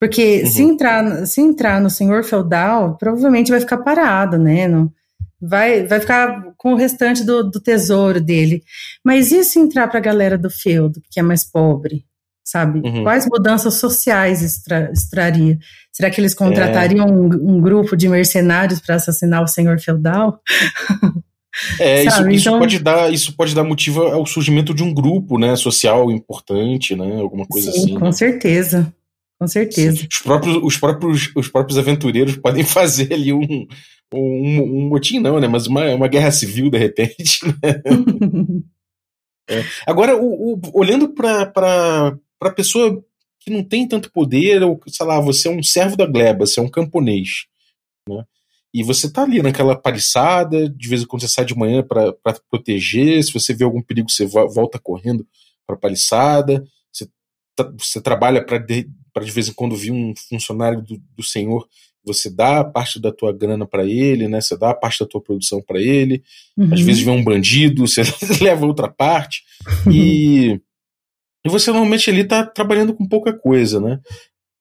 [0.01, 0.51] Porque uhum.
[0.51, 4.67] se, entrar, se entrar no senhor feudal, provavelmente vai ficar parado, né?
[4.67, 4.91] Não,
[5.39, 8.63] vai, vai ficar com o restante do, do tesouro dele.
[9.05, 12.03] Mas e se entrar para a galera do feudo, que é mais pobre?
[12.43, 12.81] Sabe?
[12.83, 13.03] Uhum.
[13.03, 15.59] Quais mudanças sociais extra, extraria?
[15.91, 17.11] Será que eles contratariam é.
[17.11, 20.41] um, um, grupo de mercenários para assassinar o senhor feudal?
[21.79, 22.59] É, isso, isso então...
[22.59, 27.19] pode dar, isso pode dar motivo ao surgimento de um grupo, né, social importante, né,
[27.19, 27.99] alguma coisa Sim, assim.
[27.99, 28.11] Com né?
[28.11, 28.91] certeza,
[29.41, 30.07] com certeza.
[30.07, 33.67] Os próprios, os próprios, os próprios aventureiros podem fazer ali um,
[34.13, 37.39] um, um motim, não, né, mas uma, uma guerra civil de repente.
[37.43, 38.61] Né?
[39.49, 39.63] é.
[39.87, 43.03] Agora, o, o, olhando para para pessoa
[43.39, 46.59] que não tem tanto poder, ou sei lá, você é um servo da gleba, você
[46.59, 47.47] é um camponês,
[48.07, 48.23] né?
[48.71, 52.13] E você tá ali naquela paliçada, de vez em quando você sai de manhã para
[52.47, 55.27] proteger, se você vê algum perigo, você volta correndo
[55.65, 57.09] para a paliçada, você,
[57.77, 58.87] você trabalha para de,
[59.19, 61.67] de vez em quando vir um funcionário do, do senhor
[62.03, 64.41] você dá parte da tua grana para ele, né?
[64.41, 66.23] Você dá parte da tua produção para ele.
[66.57, 66.73] Uhum.
[66.73, 68.01] Às vezes vem um bandido, você
[68.41, 69.43] leva outra parte.
[69.91, 70.59] E,
[71.45, 73.99] e você normalmente ali tá trabalhando com pouca coisa, né?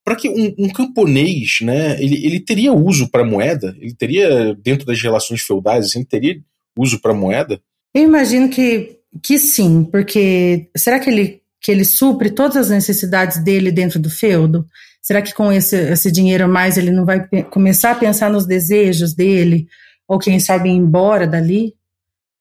[0.05, 3.77] Para que um, um, camponês, né, ele, ele teria uso para moeda?
[3.79, 6.41] Ele teria dentro das relações feudais, assim, teria
[6.77, 7.61] uso para moeda?
[7.95, 13.43] Eu imagino que que sim, porque será que ele que ele supre todas as necessidades
[13.43, 14.67] dele dentro do feudo?
[15.03, 18.47] Será que com esse, esse dinheiro a mais ele não vai começar a pensar nos
[18.47, 19.67] desejos dele?
[20.09, 21.75] Ou quem sabe ir embora dali?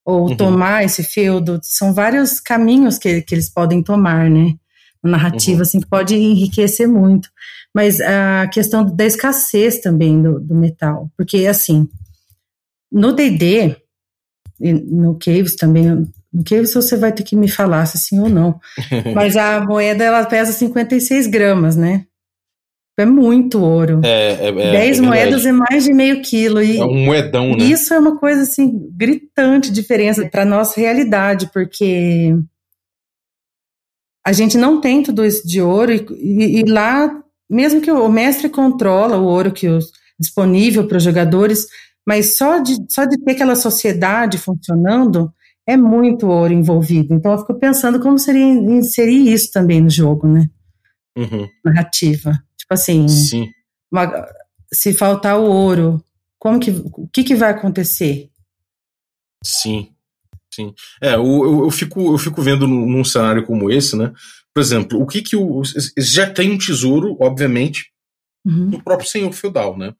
[0.05, 0.37] Ou uhum.
[0.37, 1.59] tomar esse feudo?
[1.63, 4.55] São vários caminhos que, que eles podem tomar, né?
[5.03, 5.61] Uma narrativa, uhum.
[5.61, 7.29] assim, que pode enriquecer muito.
[7.73, 11.09] Mas a questão da escassez também do, do metal.
[11.15, 11.87] Porque, assim,
[12.91, 13.77] no D&D,
[14.59, 18.59] no Caves também, no Caves você vai ter que me falar se sim ou não.
[19.15, 22.05] Mas a moeda, ela pesa 56 gramas, né?
[22.97, 24.01] É muito ouro.
[24.03, 26.61] É, é, é 10 é moedas é mais de meio quilo.
[26.61, 27.63] E é um moedão, né?
[27.63, 32.35] Isso é uma coisa, assim, gritante diferença para nossa realidade, porque
[34.25, 37.09] a gente não tem tudo isso de ouro e, e, e lá,
[37.49, 41.67] mesmo que o mestre controla o ouro que os, disponível para os jogadores,
[42.05, 45.33] mas só de, só de ter aquela sociedade funcionando,
[45.69, 47.13] é muito ouro envolvido.
[47.13, 50.49] Então eu fico pensando como seria inserir isso também no jogo, né?
[51.15, 51.47] Uhum.
[51.63, 52.31] Narrativa.
[52.57, 53.05] Tipo assim,
[53.91, 54.25] uma,
[54.73, 56.03] se faltar o ouro,
[56.39, 58.29] como que, o que, que vai acontecer?
[59.43, 59.89] Sim,
[60.51, 60.73] sim.
[61.01, 64.11] É, eu, eu, eu fico, eu fico vendo num, cenário como esse, né?
[64.53, 65.61] Por exemplo, o que que o.
[65.97, 67.91] Já tem um tesouro, obviamente,
[68.43, 68.71] uhum.
[68.71, 69.93] do próprio senhor feudal, né?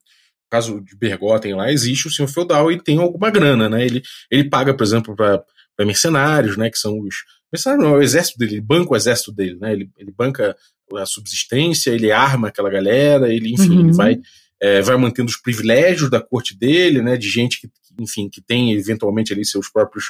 [0.49, 3.85] Caso de Bergotten lá, existe o senhor feudal e tem alguma grana, né?
[3.85, 5.43] Ele, ele paga, por exemplo, para
[5.85, 6.69] mercenários, né?
[6.69, 7.15] Que são os.
[7.51, 9.73] Mercenários não, é o exército dele, ele banca o exército dele, né?
[9.73, 10.55] Ele, ele banca
[10.97, 13.79] a subsistência, ele arma aquela galera, ele, enfim, uhum.
[13.81, 14.19] ele vai,
[14.59, 18.73] é, vai mantendo os privilégios da corte dele, né, de gente que, enfim, que tem
[18.73, 20.05] eventualmente ali seus próprios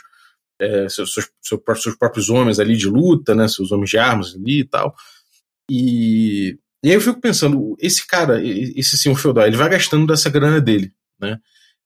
[0.62, 4.60] é, seus, seus, seus, próprios homens ali de luta, né, seus homens de armas ali
[4.60, 4.94] e tal.
[5.72, 10.30] E, e aí eu fico pensando, esse cara, esse senhor feudal, ele vai gastando dessa
[10.30, 11.38] grana dele, né?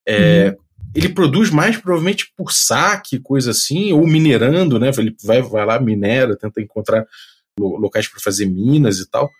[0.06, 0.64] É, uhum.
[0.94, 4.90] Ele produz mais provavelmente por saque, coisa assim, ou minerando, né?
[4.96, 7.04] Ele vai, vai lá, minera, tenta encontrar
[7.58, 9.30] locais para fazer minas e tal.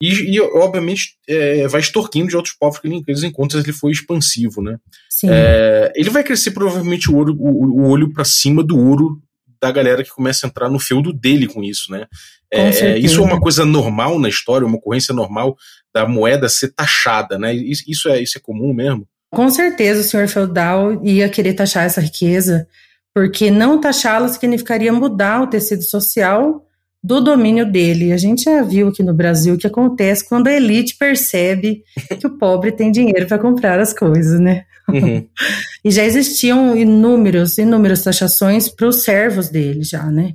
[0.00, 3.90] E, e obviamente, é, vai extorquindo de outros povos que ele, eles encontram ele foi
[3.90, 4.78] expansivo, né?
[5.24, 9.20] É, ele vai crescer provavelmente o, ouro, o, o olho para cima do ouro
[9.64, 12.06] da galera que começa a entrar no feudo dele com isso, né?
[12.52, 15.56] É, isso é uma coisa normal na história, uma ocorrência normal
[15.92, 17.54] da moeda ser taxada, né?
[17.54, 19.08] Isso, isso, é, isso é comum mesmo?
[19.32, 22.68] Com certeza o senhor feudal ia querer taxar essa riqueza,
[23.14, 26.62] porque não taxá-la significaria mudar o tecido social
[27.04, 28.14] do domínio dele.
[28.14, 31.84] A gente já viu aqui no Brasil o que acontece quando a elite percebe
[32.18, 34.64] que o pobre tem dinheiro para comprar as coisas, né?
[34.88, 35.22] Uhum.
[35.84, 40.32] e já existiam inúmeros, inúmeras taxações para os servos dele já, né?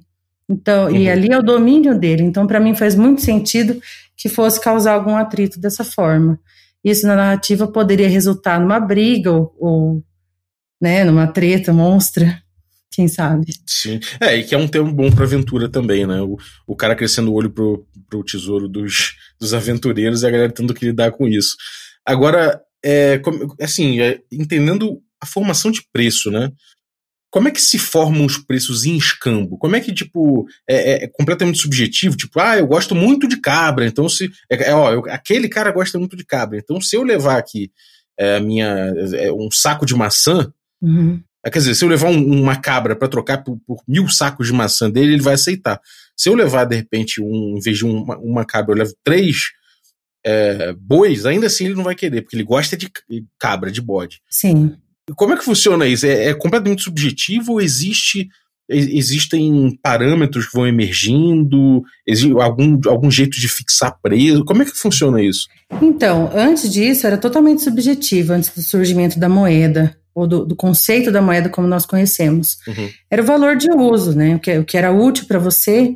[0.47, 0.95] Então, uhum.
[0.95, 2.21] e ali é o domínio dele.
[2.21, 3.81] Então, para mim faz muito sentido
[4.15, 6.39] que fosse causar algum atrito dessa forma.
[6.83, 10.03] Isso na narrativa poderia resultar numa briga ou, ou
[10.79, 12.39] né, numa treta monstra
[12.91, 13.45] quem sabe?
[13.65, 13.99] Sim.
[14.19, 16.21] É, e que é um tema bom pra aventura também, né?
[16.21, 20.51] O, o cara crescendo o olho pro, pro tesouro dos, dos aventureiros e a galera
[20.51, 21.55] tendo que lidar com isso.
[22.05, 23.21] Agora, é,
[23.61, 26.51] assim, é, entendendo a formação de preço, né?
[27.31, 29.57] Como é que se formam os preços em escambo?
[29.59, 32.17] Como é que, tipo, é, é, é completamente subjetivo?
[32.17, 34.31] Tipo, ah, eu gosto muito de cabra, então se.
[34.51, 37.71] É, é ó, eu, aquele cara gosta muito de cabra, então se eu levar aqui
[38.17, 41.21] é, minha, é, um saco de maçã, uhum.
[41.45, 44.47] É, quer dizer, se eu levar um, uma cabra para trocar por, por, mil sacos
[44.47, 45.79] de maçã dele, ele vai aceitar.
[46.15, 49.51] Se eu levar, de repente, um, em vez de uma, uma cabra, eu levo três
[50.25, 52.91] é, bois, ainda assim ele não vai querer, porque ele gosta de
[53.39, 54.21] cabra, de bode.
[54.29, 54.75] Sim.
[55.15, 56.05] Como é que funciona isso?
[56.05, 58.27] É, é completamente subjetivo ou existe
[58.71, 61.81] existem parâmetros que vão emergindo?
[62.05, 64.45] Existe algum, algum jeito de fixar preço?
[64.45, 65.47] Como é que funciona isso?
[65.81, 71.11] Então, antes disso era totalmente subjetivo, antes do surgimento da moeda ou do, do, conceito
[71.11, 72.57] da moeda como nós conhecemos.
[72.67, 72.89] Uhum.
[73.09, 74.35] Era o valor de uso, né?
[74.35, 75.95] O que, o que era útil para você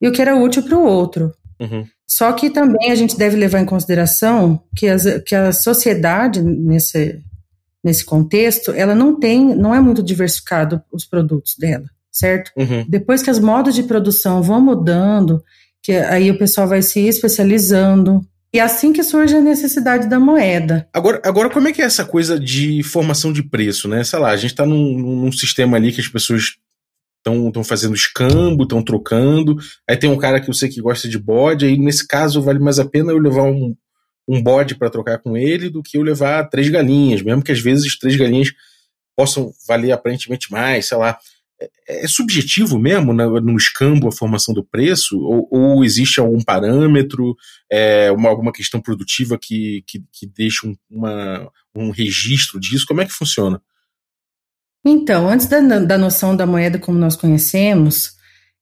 [0.00, 1.32] e o que era útil para o outro.
[1.60, 1.86] Uhum.
[2.06, 7.20] Só que também a gente deve levar em consideração que, as, que a sociedade, nesse,
[7.82, 12.50] nesse contexto, ela não tem, não é muito diversificado os produtos dela, certo?
[12.56, 12.84] Uhum.
[12.88, 15.42] Depois que os modos de produção vão mudando,
[15.82, 18.20] que aí o pessoal vai se especializando,
[18.54, 20.86] e é assim que surge a necessidade da moeda.
[20.92, 24.04] Agora, agora como é que é essa coisa de formação de preço, né?
[24.04, 26.56] Sei lá, a gente está num, num sistema ali que as pessoas
[27.24, 29.56] estão fazendo escambo, estão trocando.
[29.88, 32.58] Aí tem um cara que eu sei que gosta de bode, aí nesse caso vale
[32.58, 33.74] mais a pena eu levar um,
[34.28, 37.60] um bode para trocar com ele do que eu levar três galinhas, mesmo que às
[37.60, 38.50] vezes três galinhas
[39.16, 41.18] possam valer aparentemente mais, sei lá.
[41.88, 45.18] É, é subjetivo mesmo no, no escambo a formação do preço?
[45.18, 47.36] Ou, ou existe algum parâmetro,
[47.70, 52.86] é, uma, alguma questão produtiva que, que, que deixa um, uma, um registro disso?
[52.86, 53.60] Como é que funciona?
[54.84, 58.16] Então, antes da, da noção da moeda como nós conhecemos,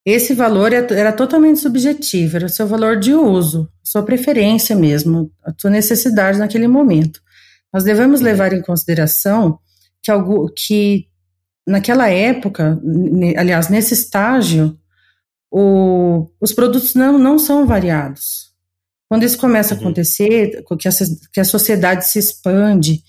[0.04, 5.52] esse valor era totalmente subjetivo, era o seu valor de uso, sua preferência mesmo, a
[5.58, 7.20] sua necessidade naquele momento.
[7.72, 9.58] Nós devemos levar em consideração
[10.02, 11.06] que, algo, que
[11.70, 12.80] naquela época,
[13.36, 14.76] aliás, nesse estágio,
[15.50, 18.50] o, os produtos não, não são variados.
[19.08, 19.82] Quando isso começa a uhum.
[19.82, 20.92] acontecer, que a,
[21.32, 23.02] que a sociedade se expande,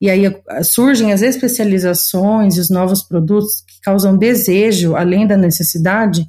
[0.00, 0.24] e aí
[0.62, 6.26] surgem as especializações e os novos produtos que causam desejo além da necessidade,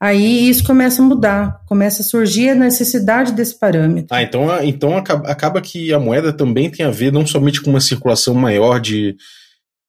[0.00, 4.16] aí isso começa a mudar, começa a surgir a necessidade desse parâmetro.
[4.16, 7.68] Ah, então, então acaba, acaba que a moeda também tem a ver não somente com
[7.68, 9.14] uma circulação maior de,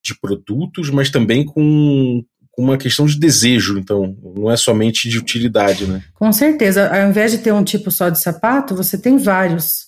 [0.04, 2.24] de produtos, mas também com,
[2.60, 6.04] uma questão de desejo, então, não é somente de utilidade, né?
[6.14, 9.88] Com certeza, ao invés de ter um tipo só de sapato, você tem vários.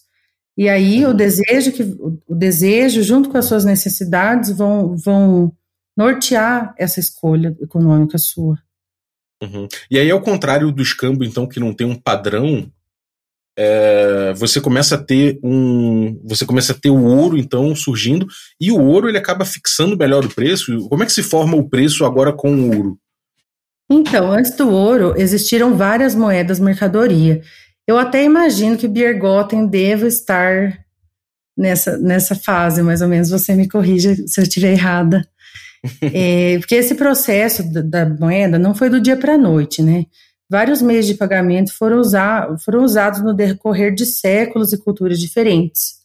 [0.57, 1.11] E aí uhum.
[1.11, 1.83] o desejo que
[2.27, 5.51] o desejo junto com as suas necessidades vão vão
[5.97, 8.57] nortear essa escolha econômica sua.
[9.41, 9.67] Uhum.
[9.89, 12.71] E aí, ao contrário do escambo, então, que não tem um padrão,
[13.63, 16.19] é, você começa a ter um.
[16.23, 18.25] Você começa a ter o ouro, então, surgindo,
[18.59, 20.89] e o ouro ele acaba fixando melhor o preço.
[20.89, 22.97] Como é que se forma o preço agora com o ouro?
[23.87, 27.41] Então, antes do ouro, existiram várias moedas mercadoria.
[27.87, 30.79] Eu até imagino que Biergotten deva estar
[31.55, 33.29] nessa, nessa fase, mais ou menos.
[33.29, 35.27] Você me corrija se eu estiver errada.
[36.01, 40.05] é, porque esse processo da, da, moeda não foi do dia para a noite, né?
[40.51, 46.01] Vários meios de pagamento foram, usar, foram usados no decorrer de séculos e culturas diferentes.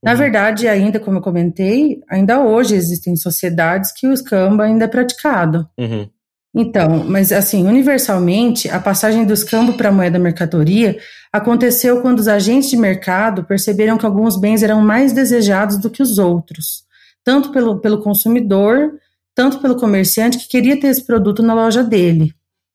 [0.00, 0.18] Na uhum.
[0.18, 5.68] verdade, ainda como eu comentei, ainda hoje existem sociedades que o escambo ainda é praticado.
[5.76, 6.08] Uhum.
[6.54, 10.96] Então, mas assim, universalmente, a passagem do escambo para a moeda mercadoria
[11.32, 16.00] aconteceu quando os agentes de mercado perceberam que alguns bens eram mais desejados do que
[16.00, 16.84] os outros
[17.24, 18.92] tanto pelo, pelo consumidor,
[19.34, 22.34] tanto pelo comerciante que queria ter esse produto na loja dele.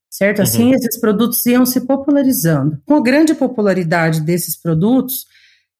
[0.10, 0.42] Certo?
[0.42, 0.74] Assim, uhum.
[0.74, 2.82] esses produtos iam se popularizando.
[2.86, 5.28] Com a grande popularidade desses produtos,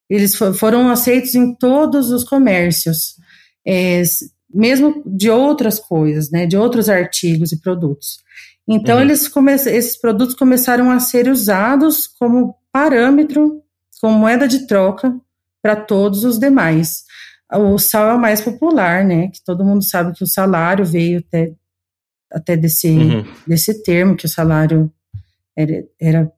[0.08, 3.16] eles foram aceitos em todos os comércios,
[3.66, 4.02] é,
[4.52, 8.18] mesmo de outras coisas, né, de outros artigos e produtos.
[8.68, 9.02] Então, uhum.
[9.02, 9.30] eles
[9.66, 13.62] esses produtos começaram a ser usados como parâmetro,
[14.00, 15.14] como moeda de troca
[15.60, 17.04] para todos os demais
[17.58, 19.28] o sal é o mais popular, né?
[19.28, 21.52] Que todo mundo sabe que o salário veio até,
[22.32, 23.24] até desse, uhum.
[23.46, 24.90] desse termo, que o salário
[25.56, 26.32] era, era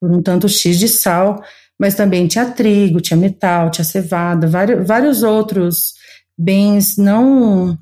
[0.00, 1.42] por um tanto X de sal,
[1.78, 5.94] mas também tinha trigo, tinha metal, tinha cevada, vários, vários outros
[6.38, 7.78] bens não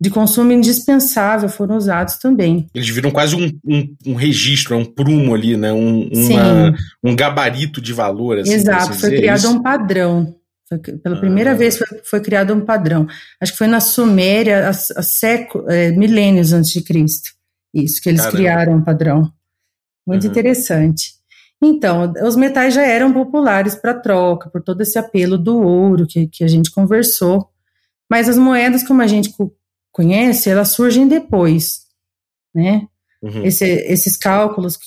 [0.00, 2.66] de consumo indispensável foram usados também.
[2.74, 5.72] Eles viram quase um, um, um registro, um prumo ali, né?
[5.72, 8.38] Um, uma, um gabarito de valor.
[8.38, 10.34] Assim, Exato, foi criado um padrão.
[10.68, 11.54] Foi, pela primeira ah.
[11.54, 13.06] vez foi, foi, criado um padrão.
[13.40, 17.30] Acho que foi na Suméria, há, há séculos, é, milênios antes de Cristo.
[17.72, 18.36] Isso, que eles Caramba.
[18.36, 19.32] criaram um padrão.
[20.06, 20.30] Muito uhum.
[20.30, 21.14] interessante.
[21.62, 26.26] Então, os metais já eram populares para troca, por todo esse apelo do ouro que,
[26.26, 27.48] que a gente conversou.
[28.10, 29.34] Mas as moedas, como a gente
[29.90, 31.86] conhece, elas surgem depois,
[32.54, 32.86] né?
[33.22, 33.44] Uhum.
[33.44, 34.78] Esse, esses cálculos,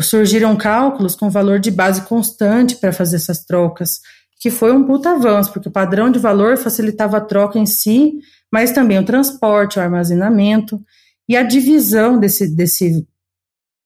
[0.00, 4.00] surgiram cálculos com valor de base constante para fazer essas trocas
[4.38, 8.18] que foi um puta avanço, porque o padrão de valor facilitava a troca em si,
[8.52, 10.80] mas também o transporte, o armazenamento
[11.28, 13.06] e a divisão desse, desse,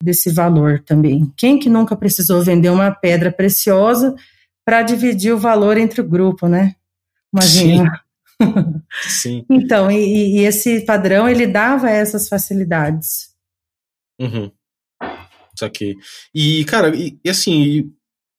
[0.02, 1.32] desse valor também.
[1.36, 4.14] Quem que nunca precisou vender uma pedra preciosa
[4.64, 6.76] para dividir o valor entre o grupo, né?
[7.32, 7.90] Imagina.
[7.90, 8.12] Sim.
[9.08, 9.46] Sim.
[9.48, 13.32] então, e, e, esse padrão, ele dava essas facilidades.
[14.20, 14.50] Uhum.
[15.54, 15.94] Isso aqui.
[16.34, 17.92] E, cara, e, e assim,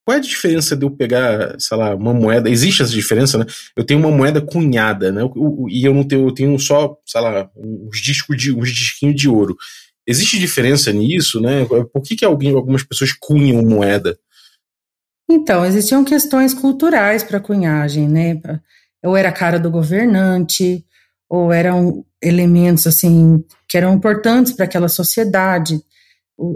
[0.05, 2.49] qual é a diferença de eu pegar, sei lá, uma moeda?
[2.49, 3.45] Existe essa diferença, né?
[3.75, 5.21] Eu tenho uma moeda cunhada, né?
[5.69, 9.29] E eu não tenho, eu tenho só, sei lá, uns discos de, uns disquinhos de
[9.29, 9.55] ouro.
[10.05, 11.65] Existe diferença nisso, né?
[11.65, 14.17] Por que, que alguém, algumas pessoas cunham moeda?
[15.29, 18.41] Então, existiam questões culturais para cunhagem, né?
[19.03, 20.85] Ou era a cara do governante,
[21.29, 25.79] ou eram elementos assim que eram importantes para aquela sociedade,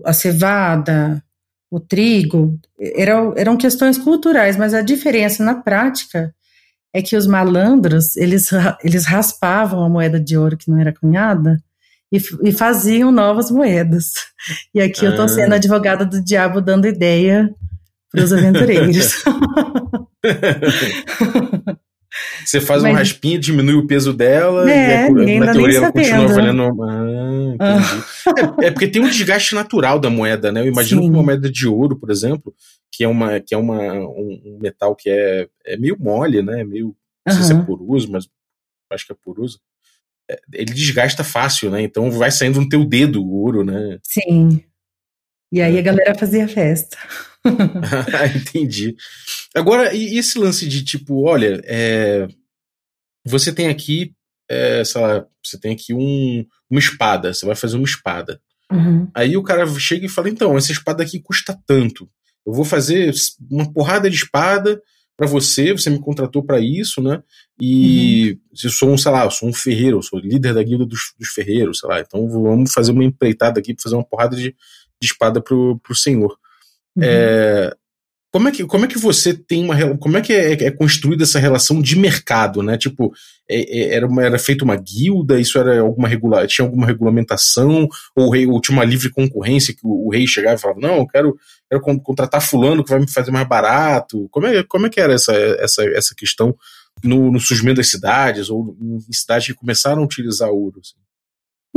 [0.05, 1.23] a cevada,
[1.69, 6.33] o trigo, eram, eram questões culturais, mas a diferença na prática
[6.93, 8.49] é que os malandros, eles,
[8.83, 11.61] eles raspavam a moeda de ouro que não era cunhada
[12.11, 14.11] e, e faziam novas moedas.
[14.73, 15.09] E aqui ah.
[15.09, 17.53] eu estou sendo advogada do diabo dando ideia
[18.11, 19.23] para os aventureiros.
[22.45, 22.91] Você faz Mas...
[22.91, 26.83] uma raspinha, diminui o peso dela é, e a, na teoria ela continua valendo.
[26.83, 28.55] Ah, ah.
[28.61, 30.61] é, é, porque tem um desgaste natural da moeda, né?
[30.61, 31.07] Eu imagino Sim.
[31.07, 32.53] que uma moeda de ouro, por exemplo,
[32.91, 36.63] que é, uma, que é uma, um, um metal que é, é meio mole, né?
[36.63, 36.95] Meio.
[37.25, 37.47] Não sei uhum.
[37.47, 38.27] se é poroso, mas
[38.91, 39.59] acho que é poroso.
[40.29, 41.81] É, ele desgasta fácil, né?
[41.81, 43.99] Então vai saindo no teu dedo o ouro, né?
[44.03, 44.63] Sim.
[45.51, 46.97] E aí a galera fazia festa.
[48.35, 48.95] Entendi.
[49.55, 52.27] Agora, e esse lance de tipo, olha, é,
[53.25, 54.13] você tem aqui,
[54.49, 58.41] é, sei lá, você tem aqui um, uma espada, você vai fazer uma espada.
[58.71, 59.09] Uhum.
[59.13, 62.09] Aí o cara chega e fala: então, essa espada aqui custa tanto.
[62.45, 63.13] Eu vou fazer
[63.49, 64.81] uma porrada de espada
[65.17, 67.23] para você, você me contratou para isso, né?
[67.59, 68.39] E uhum.
[68.63, 71.13] eu sou um, sei lá, eu sou um ferreiro, eu sou líder da guilda dos,
[71.19, 71.99] dos ferreiros, sei lá.
[71.99, 74.55] Então vamos fazer uma empreitada aqui para fazer uma porrada de,
[75.01, 76.37] de espada pro, pro senhor.
[76.97, 77.03] Uhum.
[77.03, 77.73] É,
[78.33, 81.23] como é que, como é que você tem uma como é que é, é construída
[81.23, 82.77] essa relação de mercado, né?
[82.77, 83.13] Tipo,
[83.49, 87.87] é, é, era, uma, era feita uma guilda, isso era alguma regular, tinha alguma regulamentação,
[88.15, 90.97] ou, rei, ou tinha uma livre concorrência que o, o, rei chegava e falava, não,
[90.97, 91.37] eu quero,
[91.69, 94.27] quero contratar fulano que vai me fazer mais barato.
[94.29, 96.55] Como é, como é que era essa, essa, essa questão
[97.03, 100.81] no, no surgimento das cidades, ou em cidades que começaram a utilizar ouro?
[100.81, 101.06] Assim?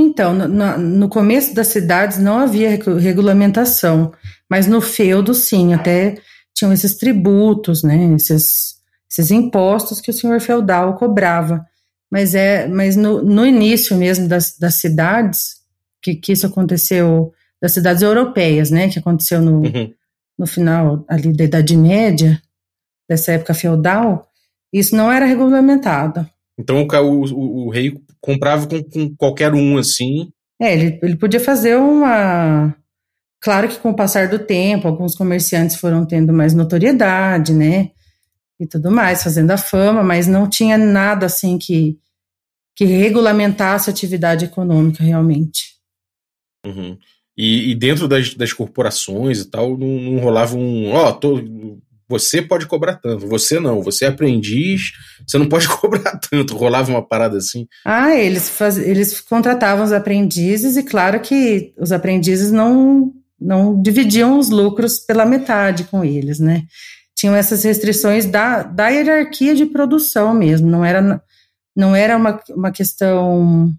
[0.01, 4.13] Então, no, no, começo das cidades não havia regulamentação,
[4.49, 6.17] mas no feudo sim, até
[6.55, 8.77] tinham esses tributos, né, esses,
[9.11, 11.65] esses impostos que o senhor feudal cobrava.
[12.11, 15.57] Mas é, mas no, no início mesmo das, das cidades,
[16.03, 19.93] que, que isso aconteceu, das cidades europeias, né, que aconteceu no, uhum.
[20.39, 22.41] no final ali da Idade Média,
[23.09, 24.29] dessa época feudal,
[24.73, 26.29] isso não era regulamentado.
[26.61, 30.31] Então o, o, o rei comprava com, com, qualquer um assim.
[30.61, 32.75] É, ele, ele podia fazer uma.
[33.41, 37.91] Claro que com o passar do tempo, alguns comerciantes foram tendo mais notoriedade, né?
[38.61, 41.99] E tudo mais, fazendo a fama, mas não tinha nada assim que,
[42.77, 45.77] que regulamentasse a atividade econômica realmente.
[46.67, 46.99] Uhum.
[47.35, 50.91] E, e, dentro das, das corporações e tal, não, não rolava um.
[50.91, 54.91] Ó, oh, você pode cobrar tanto, você não, você é aprendiz,
[55.25, 56.57] você não pode cobrar tanto.
[56.57, 57.69] Rolava uma parada assim.
[57.85, 64.41] Ah, eles, faz, eles contratavam os aprendizes e claro que os aprendizes não, não dividiam
[64.41, 66.65] os lucros pela metade com eles, né?
[67.15, 71.23] Tinham essas restrições da, da hierarquia de produção mesmo, não era,
[71.77, 73.73] não era uma, uma questão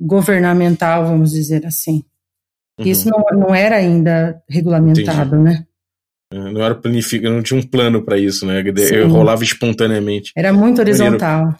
[0.00, 2.02] governamental, vamos dizer assim.
[2.78, 2.86] Uhum.
[2.86, 5.58] Isso não, não era ainda regulamentado, Entendi.
[5.58, 5.66] né?
[6.32, 8.62] É, não era planificado, não tinha um plano para isso, né?
[8.92, 10.32] Eu rolava espontaneamente.
[10.36, 11.54] Era muito horizontal.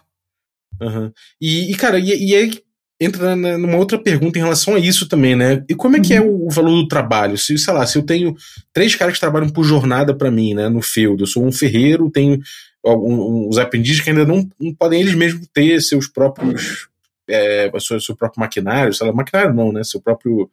[0.80, 1.10] Uhum.
[1.40, 2.52] E, e, cara, e, e aí
[3.00, 5.64] entra numa outra pergunta em relação a isso também, né?
[5.68, 6.46] E como é que é uhum.
[6.46, 7.36] o valor do trabalho?
[7.36, 8.34] Se, sei lá, se eu tenho
[8.72, 12.10] três caras que trabalham por jornada para mim, né, no feudo, eu sou um ferreiro,
[12.10, 12.40] tenho
[12.84, 16.88] uns aprendizes que ainda não, não, podem eles mesmos ter seus próprios
[17.28, 20.48] é, seu, seu próprio maquinário, sei lá, maquinário não, né, seu próprio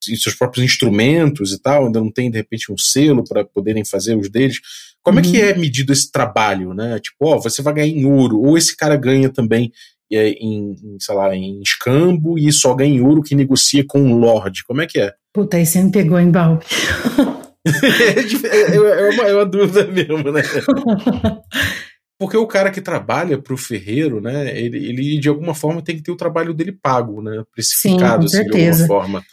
[0.00, 4.16] seus próprios instrumentos e tal, ainda não tem de repente um selo para poderem fazer
[4.16, 4.60] os deles.
[5.02, 5.24] Como uhum.
[5.24, 5.48] é que uhum.
[5.48, 6.98] é medido esse trabalho, né?
[7.00, 9.72] Tipo, ó, você vai ganhar em ouro, ou esse cara ganha também
[10.12, 14.00] é, em, em, sei lá, em escambo e só ganha em ouro que negocia com
[14.00, 14.64] um lord.
[14.64, 15.12] Como é que é?
[15.32, 16.66] Puta, aí você me pegou em balde.
[17.66, 20.40] É, é, é, uma, é uma dúvida mesmo, né?
[22.18, 25.96] Porque o cara que trabalha para o ferreiro, né, ele, ele de alguma forma tem
[25.96, 29.24] que ter o trabalho dele pago, né, precificado, Sim, assim, de alguma forma.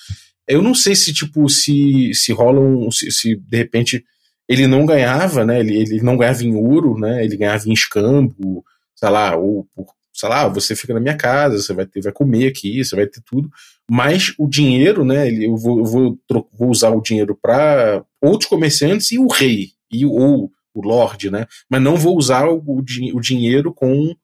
[0.48, 2.92] Eu não sei se, tipo, se, se rola um.
[2.92, 4.04] Se, se de repente
[4.48, 5.60] ele não ganhava, né?
[5.60, 7.24] Ele, ele não ganhava em ouro, né?
[7.24, 8.64] Ele ganhava em escambo,
[8.96, 12.12] sei lá, ou por, sei lá, você fica na minha casa, você vai ter, vai
[12.12, 13.50] comer aqui, você vai ter tudo.
[13.90, 15.28] Mas o dinheiro, né?
[15.28, 16.20] Ele, eu vou, eu vou,
[16.54, 21.46] vou usar o dinheiro para outros comerciantes e o rei, e, ou o lord, né?
[21.70, 24.16] Mas não vou usar o, o, o dinheiro com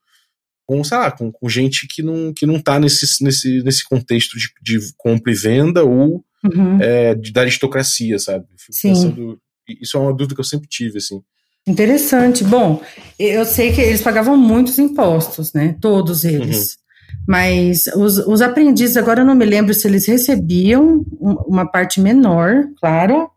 [0.70, 4.38] com, sei lá, com, com, gente que não, que não tá nesse, nesse, nesse contexto
[4.38, 6.80] de, de compra e venda ou uhum.
[6.80, 8.46] é, de, da aristocracia, sabe?
[8.68, 9.42] Pensando,
[9.82, 11.24] isso é uma dúvida que eu sempre tive, assim.
[11.66, 12.44] Interessante.
[12.44, 12.84] Bom,
[13.18, 15.76] eu sei que eles pagavam muitos impostos, né?
[15.82, 16.74] Todos eles.
[16.74, 17.24] Uhum.
[17.28, 22.66] Mas os, os aprendizes, agora eu não me lembro se eles recebiam uma parte menor,
[22.80, 23.28] claro,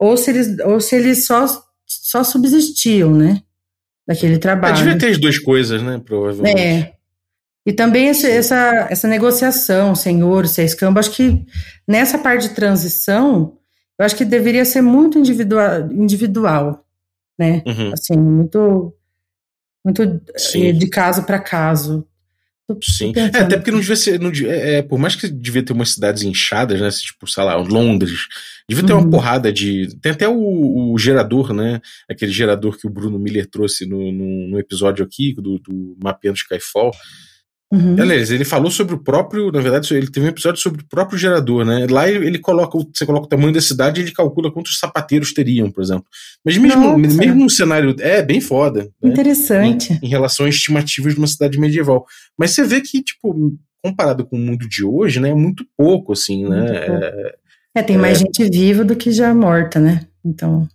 [0.00, 1.46] ou se eles, ou se eles só,
[1.86, 3.40] só subsistiam, né?
[4.06, 4.74] Daquele trabalho.
[4.74, 6.00] É, devia ter as duas coisas, né?
[6.04, 6.60] Provavelmente.
[6.60, 6.92] É.
[7.66, 11.44] E também esse, essa, essa negociação, senhor, se é escambo, acho que
[11.86, 13.58] nessa parte de transição,
[13.98, 16.84] eu acho que deveria ser muito individual, individual
[17.40, 17.62] né?
[17.66, 17.92] Uhum.
[17.94, 18.94] Assim, muito,
[19.82, 22.06] muito eh, de caso para caso.
[22.82, 23.12] Sim.
[23.16, 24.18] É, até porque não devia ser.
[24.20, 26.90] Não, é, é, por mais que devia ter umas cidades inchadas, né?
[26.90, 28.26] Tipo, sei lá, Londres.
[28.68, 29.00] Devia ter uhum.
[29.00, 29.88] uma porrada de.
[30.00, 31.80] Tem até o, o, gerador, né?
[32.08, 36.38] Aquele gerador que o Bruno Miller trouxe no, no, no episódio aqui, do, do Mapeando
[36.38, 36.92] Skyfall.
[37.72, 37.94] Uhum.
[38.00, 41.16] Aliás, ele falou sobre o próprio, na verdade, ele teve um episódio sobre o próprio
[41.16, 41.86] gerador, né?
[41.88, 45.70] Lá ele, coloca, você coloca o tamanho da cidade e ele calcula quantos sapateiros teriam,
[45.70, 46.04] por exemplo.
[46.44, 48.90] Mas mesmo, mesmo um cenário, é bem foda.
[49.00, 49.10] Né?
[49.10, 49.92] Interessante.
[50.02, 52.04] Em, em, relação às estimativas de uma cidade medieval.
[52.36, 56.12] Mas você vê que, tipo, comparado com o mundo de hoje, né, é muito pouco,
[56.12, 56.86] assim, né?
[56.86, 57.04] Pouco.
[57.04, 57.34] É,
[57.76, 58.24] é, tem mais é...
[58.24, 60.06] gente viva do que já morta, né?
[60.24, 60.68] Então,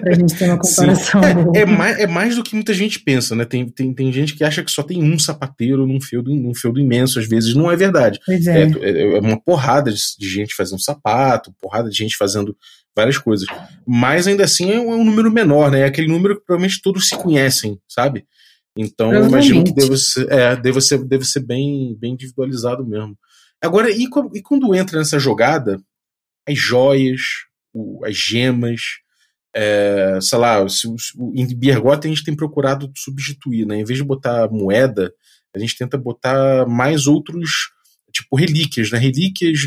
[0.00, 1.20] pra gente ter uma comparação.
[1.54, 3.44] é, é, mais, é mais do que muita gente pensa, né?
[3.44, 6.80] Tem, tem, tem gente que acha que só tem um sapateiro num feudo, num feudo
[6.80, 8.18] imenso, às vezes não é verdade.
[8.28, 8.34] É.
[8.34, 12.56] É, é, é uma porrada de, de, gente fazendo sapato, porrada de gente fazendo
[12.94, 13.46] várias coisas.
[13.86, 15.80] Mas ainda assim é um, é um número menor, né?
[15.80, 18.24] É aquele número que provavelmente todos se conhecem, sabe?
[18.76, 23.16] Então, imagino que deve ser, é, deve ser, deve ser bem, bem individualizado mesmo.
[23.62, 25.80] Agora, e, e quando entra nessa jogada,
[26.46, 27.20] as joias,
[27.72, 28.80] o, as gemas,
[29.58, 30.86] é, sei lá, se,
[31.34, 33.80] em Bergotta a gente tem procurado substituir, né?
[33.80, 35.10] Em vez de botar moeda,
[35.54, 37.70] a gente tenta botar mais outros,
[38.12, 38.98] tipo relíquias, né?
[38.98, 39.60] Relíquias,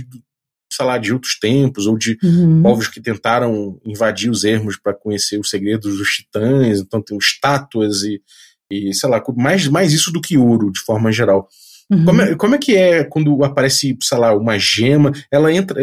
[0.72, 2.62] sei lá, de outros tempos, ou de uhum.
[2.62, 8.04] povos que tentaram invadir os ermos para conhecer os segredos dos titãs, então tem estátuas
[8.04, 8.22] e,
[8.70, 11.48] e, sei lá, mais, mais isso do que ouro, de forma geral.
[11.90, 12.06] Uhum.
[12.06, 15.82] Como, é, como é que é quando aparece, sei lá, uma gema, ela entra,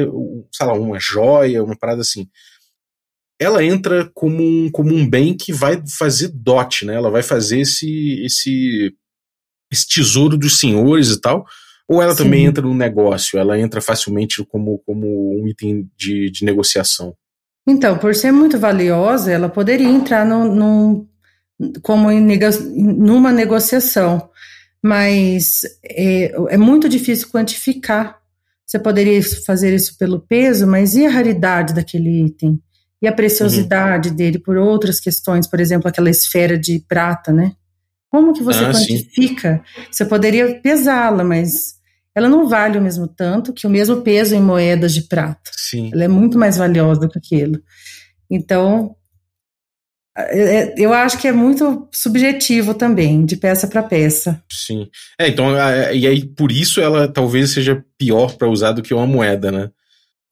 [0.53, 2.29] sei lá, uma joia, uma parada assim.
[3.39, 6.95] Ela entra como um, como um bem que vai fazer dote, né?
[6.95, 8.95] Ela vai fazer esse, esse,
[9.71, 11.45] esse tesouro dos senhores e tal.
[11.89, 12.25] Ou ela Sim.
[12.25, 13.39] também entra no negócio?
[13.39, 17.15] Ela entra facilmente como, como um item de, de negociação?
[17.67, 21.09] Então, por ser muito valiosa, ela poderia entrar no, no,
[21.83, 22.21] como em,
[22.75, 24.31] numa negociação
[24.87, 28.19] mas é, é muito difícil quantificar.
[28.65, 32.61] Você poderia fazer isso pelo peso, mas e a raridade daquele item?
[33.03, 34.17] E a preciosidade uhum.
[34.17, 37.53] dele por outras questões, por exemplo, aquela esfera de prata, né?
[38.11, 39.63] Como que você ah, quantifica?
[39.65, 39.83] Sim.
[39.91, 41.77] Você poderia pesá-la, mas
[42.15, 45.51] ela não vale o mesmo tanto que o mesmo peso em moedas de prata.
[45.53, 45.91] Sim.
[45.93, 47.61] Ela é muito mais valiosa do que aquilo.
[48.31, 48.97] Então,
[50.17, 54.43] é, é, eu acho que é muito subjetivo também, de peça para peça.
[54.51, 54.89] Sim.
[55.21, 55.53] É, então,
[55.93, 59.71] e aí por isso ela talvez seja pior para usar do que uma moeda, né?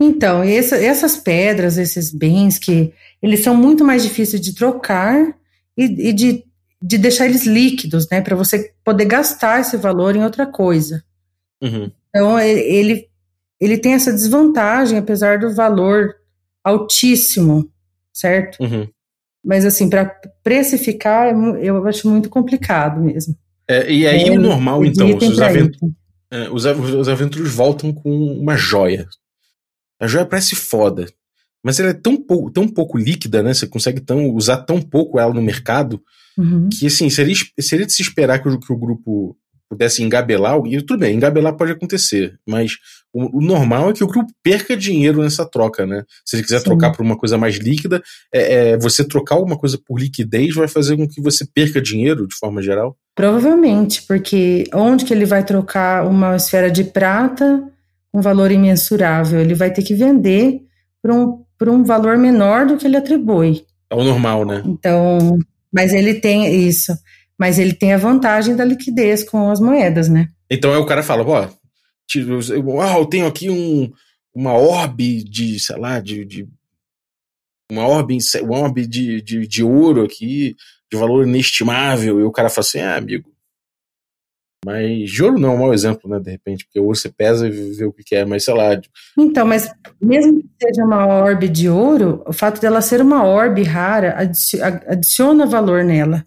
[0.01, 2.93] Então, essa, essas pedras, esses bens que
[3.23, 5.35] eles são muito mais difíceis de trocar
[5.77, 6.45] e, e de,
[6.83, 8.21] de deixar eles líquidos, né?
[8.21, 11.03] Para você poder gastar esse valor em outra coisa.
[11.63, 11.91] Uhum.
[12.09, 13.09] Então, ele,
[13.61, 16.15] ele tem essa desvantagem, apesar do valor
[16.63, 17.71] altíssimo,
[18.13, 18.63] certo?
[18.63, 18.89] Uhum.
[19.45, 20.07] Mas, assim, para
[20.43, 21.35] precificar, é
[21.69, 23.37] eu acho muito complicado mesmo.
[23.69, 25.77] É, e aí, é, o normal, então, os, avent
[26.31, 29.07] é, os, os aventuros voltam com uma joia.
[30.01, 31.07] A joia parece foda,
[31.65, 33.55] mas ela é tão, pou, tão pouco líquida, né?
[33.55, 36.01] Você consegue tão, usar tão pouco ela no mercado
[36.37, 36.69] uhum.
[36.69, 39.37] que, assim, seria, seria de se esperar que o, que o grupo
[39.69, 42.73] pudesse engabelar, e tudo bem, engabelar pode acontecer, mas
[43.13, 46.05] o, o, normal é que o grupo perca dinheiro nessa troca, né?
[46.25, 46.65] Se ele quiser Sim.
[46.65, 50.69] trocar por uma coisa mais líquida, é, é, você trocar alguma coisa por liquidez vai
[50.69, 52.97] fazer com que você perca dinheiro de forma geral?
[53.15, 57.65] Provavelmente, porque onde que ele vai trocar uma esfera de prata
[58.15, 59.41] um valor imensurável?
[59.41, 60.61] Ele vai ter que vender
[61.03, 63.65] por um, por um valor menor do que ele atribui.
[63.91, 64.63] É o normal, né?
[64.65, 65.39] Então,
[65.73, 66.95] mas ele tem isso
[67.39, 70.29] mas ele tem a vantagem da liquidez com as moedas, né?
[70.51, 73.91] Então aí o cara fala, ó, oh, eu tenho aqui um,
[74.35, 76.49] uma orbe de, sei lá, de, de
[77.71, 80.55] uma orbe, uma orbe de, de, de ouro aqui,
[80.91, 83.34] de valor inestimável, e o cara fala assim, ah, amigo,
[84.65, 87.47] mas de ouro não é um mau exemplo, né, de repente, porque ouro você pesa
[87.47, 88.81] e vê o que é, mas sei lá.
[89.19, 93.63] Então, mas mesmo que seja uma orbe de ouro, o fato dela ser uma orbe
[93.63, 94.17] rara
[94.87, 96.25] adiciona valor nela.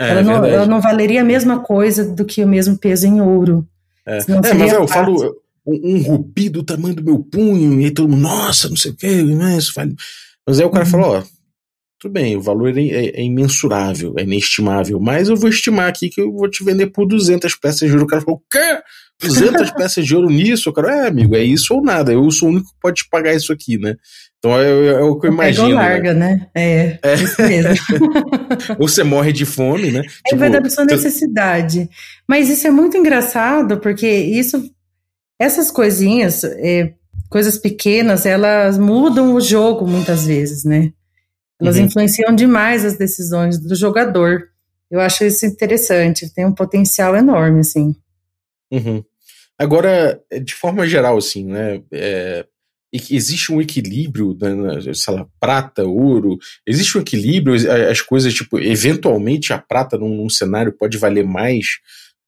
[0.00, 3.20] É, ela, não, ela, não, valeria a mesma coisa do que o mesmo peso em
[3.20, 3.66] ouro.
[4.06, 5.36] É, é mas eu falo
[5.66, 8.92] um, um rubi do tamanho do meu punho, e aí todo mundo, nossa, não sei
[8.92, 9.72] o que, mas,
[10.46, 10.90] mas aí o cara uhum.
[10.90, 11.22] falou, ó,
[11.98, 16.08] tudo bem, o valor é, é, é, imensurável, é inestimável, mas eu vou estimar aqui
[16.08, 18.04] que eu vou te vender por 200 peças de ouro.
[18.04, 18.80] O cara falou, o quê?
[19.20, 20.70] 200 peças de ouro nisso?
[20.70, 23.34] O cara, é, amigo, é isso ou nada, eu sou o único que pode pagar
[23.34, 23.96] isso aqui, né?
[24.38, 25.66] Então é, é, é o que eu imagino.
[25.66, 26.34] Pega larga, né?
[26.36, 26.48] né?
[26.54, 27.74] É, é, isso mesmo.
[28.78, 30.02] ou você morre de fome, né?
[30.24, 31.90] É tipo, da sua necessidade.
[32.28, 34.70] Mas isso é muito engraçado, porque isso,
[35.40, 36.92] essas coisinhas, é,
[37.28, 40.92] coisas pequenas, elas mudam o jogo muitas vezes, né?
[41.60, 41.84] Elas uhum.
[41.84, 44.48] influenciam demais as decisões do jogador.
[44.90, 47.94] Eu acho isso interessante, tem um potencial enorme, assim.
[48.70, 49.02] Uhum.
[49.58, 51.82] Agora, de forma geral, assim, né?
[51.92, 52.46] É,
[52.92, 57.54] existe um equilíbrio, né, sei lá, prata, ouro, existe um equilíbrio,
[57.90, 61.66] as coisas, tipo, eventualmente a prata num, num cenário pode valer mais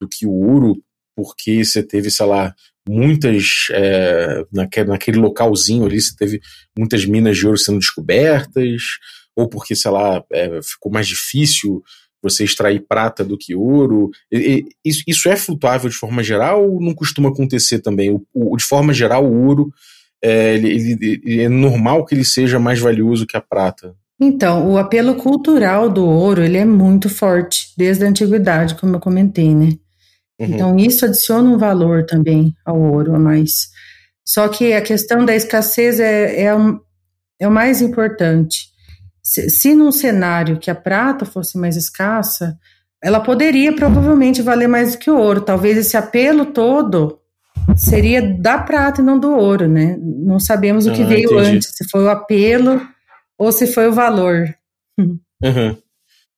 [0.01, 0.76] do que o ouro,
[1.16, 2.55] porque você teve, sei lá,
[2.87, 6.41] muitas, é, naquele, naquele localzinho ali, você teve
[6.76, 8.83] muitas minas de ouro sendo descobertas,
[9.37, 11.83] ou porque, sei lá, é, ficou mais difícil
[12.22, 14.11] você extrair prata do que ouro.
[14.31, 18.11] E, e, isso, é flutuável de forma geral ou não costuma acontecer também?
[18.11, 19.72] O, o de forma geral, o ouro
[20.22, 23.95] é, ele, ele, é normal que ele seja mais valioso que a prata.
[24.20, 29.01] Então, o apelo cultural do ouro ele é muito forte desde a antiguidade, como eu
[29.01, 29.70] comentei, né?
[30.39, 30.47] Uhum.
[30.47, 33.68] Então, isso adiciona um valor também ao ouro a mais.
[34.22, 36.55] Só que a questão da escassez é, é,
[37.41, 38.70] é o mais importante.
[39.23, 42.59] Se, se num cenário que a prata fosse mais escassa,
[43.03, 45.41] ela poderia provavelmente valer mais do que o ouro.
[45.41, 47.18] Talvez esse apelo todo
[47.77, 49.97] seria da prata e não do ouro, né?
[50.01, 51.57] Não sabemos o que ah, veio entendi.
[51.57, 52.81] antes, se foi o apelo
[53.39, 54.55] ou se foi o valor.
[54.99, 55.77] Uhum.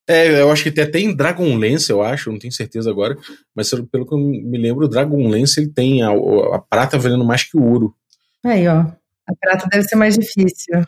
[0.07, 3.17] É, eu acho que tem até em Dragonlance, eu acho, não tenho certeza agora,
[3.55, 7.43] mas pelo que eu me lembro, o Dragonlance ele tem a, a prata valendo mais
[7.43, 7.95] que o ouro.
[8.45, 8.85] Aí, ó.
[9.25, 10.81] A prata deve ser mais difícil.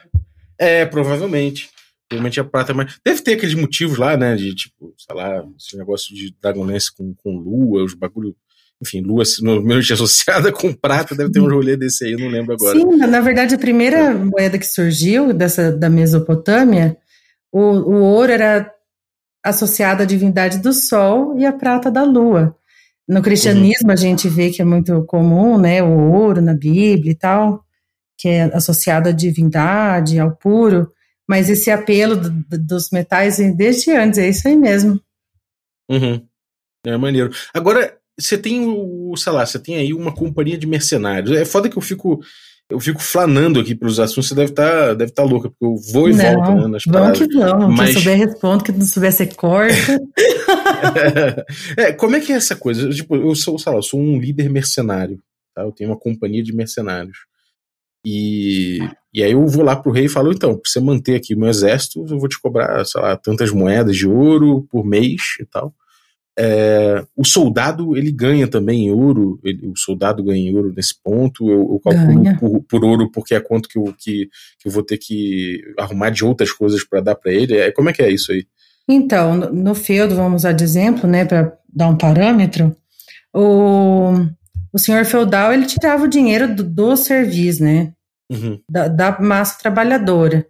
[0.57, 1.69] É, provavelmente.
[2.07, 2.97] Provavelmente a prata é mais.
[3.03, 4.35] Deve ter aqueles motivos lá, né?
[4.35, 8.35] De tipo, sei lá, esse negócio de Dragonlance com, com lua, os bagulho
[8.81, 12.53] enfim, lua normalmente associada com prata, deve ter um rolê desse aí, eu não lembro
[12.53, 12.77] agora.
[12.77, 14.13] Sim, na verdade, a primeira é.
[14.13, 16.97] moeda que surgiu dessa da Mesopotâmia,
[17.51, 18.69] o, o ouro era
[19.43, 22.55] associado à divindade do sol e a prata da lua.
[23.07, 23.93] No cristianismo, uhum.
[23.93, 27.63] a gente vê que é muito comum, né, o ouro na Bíblia e tal,
[28.17, 30.91] que é associado à divindade, ao puro,
[31.27, 34.99] mas esse apelo do, dos metais desde antes, é isso aí mesmo.
[35.89, 36.25] Uhum.
[36.85, 37.31] É maneiro.
[37.53, 41.35] Agora, você tem o, sei lá, você tem aí uma companhia de mercenários.
[41.35, 42.21] É foda que eu fico
[42.69, 45.75] eu fico flanando aqui pelos assuntos, você deve estar tá, deve tá louca, porque eu
[45.93, 47.91] vou e não, volto né, nas vamos que vamos, Mas...
[47.91, 49.75] quem souber responde, quem não souber você corta.
[51.77, 52.89] é, como é que é essa coisa?
[52.89, 55.21] Tipo, eu sou, sei lá, eu sou um líder mercenário,
[55.53, 55.61] tá?
[55.61, 57.19] eu tenho uma companhia de mercenários.
[58.05, 58.79] E,
[59.13, 61.39] e aí eu vou lá pro rei e falo, então, pra você manter aqui o
[61.39, 65.45] meu exército, eu vou te cobrar, sei lá, tantas moedas de ouro por mês e
[65.45, 65.73] tal.
[66.37, 71.49] É, o soldado ele ganha também ouro, ele, o soldado ganha ouro nesse ponto.
[71.49, 74.29] Eu, eu calculo por, por, ouro porque é quanto que eu, que,
[74.59, 77.57] que eu vou ter que arrumar de outras coisas para dar para ele.
[77.57, 78.45] É, como é que é isso aí?
[78.87, 82.75] Então, no, no feudo, vamos usar de exemplo, né, para dar um parâmetro,
[83.33, 84.13] o,
[84.71, 87.91] o senhor feudal ele tirava o dinheiro do, do serviço, né,
[88.31, 88.59] uhum.
[88.69, 90.45] da, da massa trabalhadora.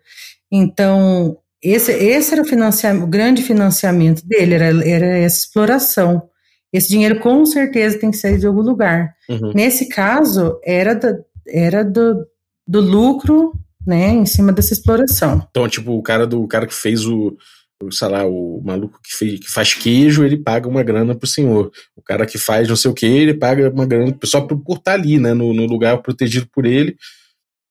[0.51, 6.30] Então, esse, esse era o, financiamento, o grande financiamento dele, era, era essa exploração.
[6.71, 9.15] Esse dinheiro com certeza tem que sair de algum lugar.
[9.30, 9.51] Uhum.
[9.53, 12.26] Nesse caso, era, do, era do,
[12.67, 13.53] do lucro
[13.86, 15.45] né, em cima dessa exploração.
[15.49, 17.38] Então, tipo, o cara do o cara que fez o,
[17.82, 21.28] o sei lá, o maluco que, fez, que faz queijo, ele paga uma grana pro
[21.28, 21.71] senhor.
[21.95, 24.78] O cara que faz não sei o que, ele paga uma grana só por, por
[24.78, 26.97] estar ali, né, no, no lugar protegido por ele.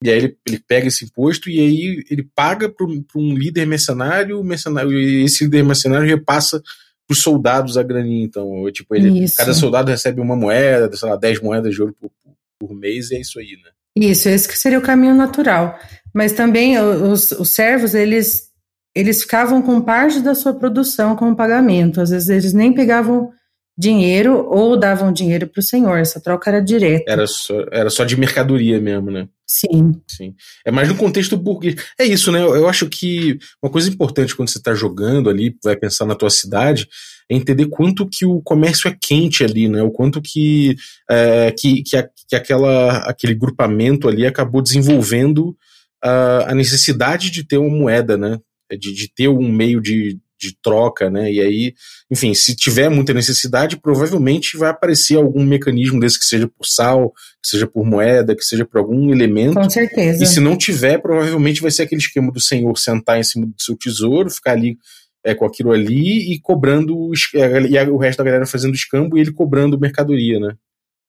[0.05, 2.85] E aí ele, ele pega esse imposto e aí ele paga para
[3.15, 6.61] um líder mercenário, mercenário, e esse líder mercenário repassa
[7.07, 8.25] para os soldados a graninha.
[8.25, 12.11] Então, tipo, ele, cada soldado recebe uma moeda, sei lá, 10 moedas de ouro por,
[12.59, 13.71] por mês, e é isso aí, né?
[13.95, 15.79] Isso, esse que seria o caminho natural.
[16.13, 18.49] Mas também os, os servos, eles,
[18.93, 22.01] eles ficavam com parte da sua produção como pagamento.
[22.01, 23.31] Às vezes eles nem pegavam
[23.77, 25.97] dinheiro ou davam dinheiro para o senhor.
[25.97, 27.09] Essa troca era direta.
[27.09, 29.27] Era só, era só de mercadoria mesmo, né?
[29.47, 30.01] Sim.
[30.07, 30.33] Sim.
[30.65, 31.75] É mais no contexto burguês.
[31.99, 32.41] É isso, né?
[32.41, 36.29] Eu, acho que uma coisa importante quando você está jogando ali, vai pensar na tua
[36.29, 36.87] cidade,
[37.29, 39.83] é entender quanto que o comércio é quente ali, né?
[39.83, 40.75] O quanto que,
[41.09, 45.55] é, que, que, a, que aquela, aquele grupamento ali acabou desenvolvendo
[46.03, 48.39] a, a necessidade de ter uma moeda, né?
[48.71, 51.31] De, de ter um meio de, de troca, né?
[51.31, 51.73] E aí,
[52.11, 57.11] enfim, se tiver muita necessidade, provavelmente vai aparecer algum mecanismo desse que seja por sal,
[57.41, 59.55] que seja por moeda, que seja por algum elemento.
[59.55, 60.23] Com certeza.
[60.23, 63.55] E se não tiver, provavelmente vai ser aquele esquema do senhor sentar em cima do
[63.57, 64.77] seu tesouro, ficar ali
[65.23, 69.31] é, com aquilo ali e cobrando, e o resto da galera fazendo escambo e ele
[69.31, 70.55] cobrando mercadoria, né?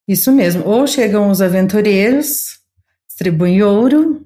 [0.07, 0.65] Isso mesmo.
[0.65, 2.59] Ou chegam os aventureiros,
[3.07, 4.25] distribuem ouro,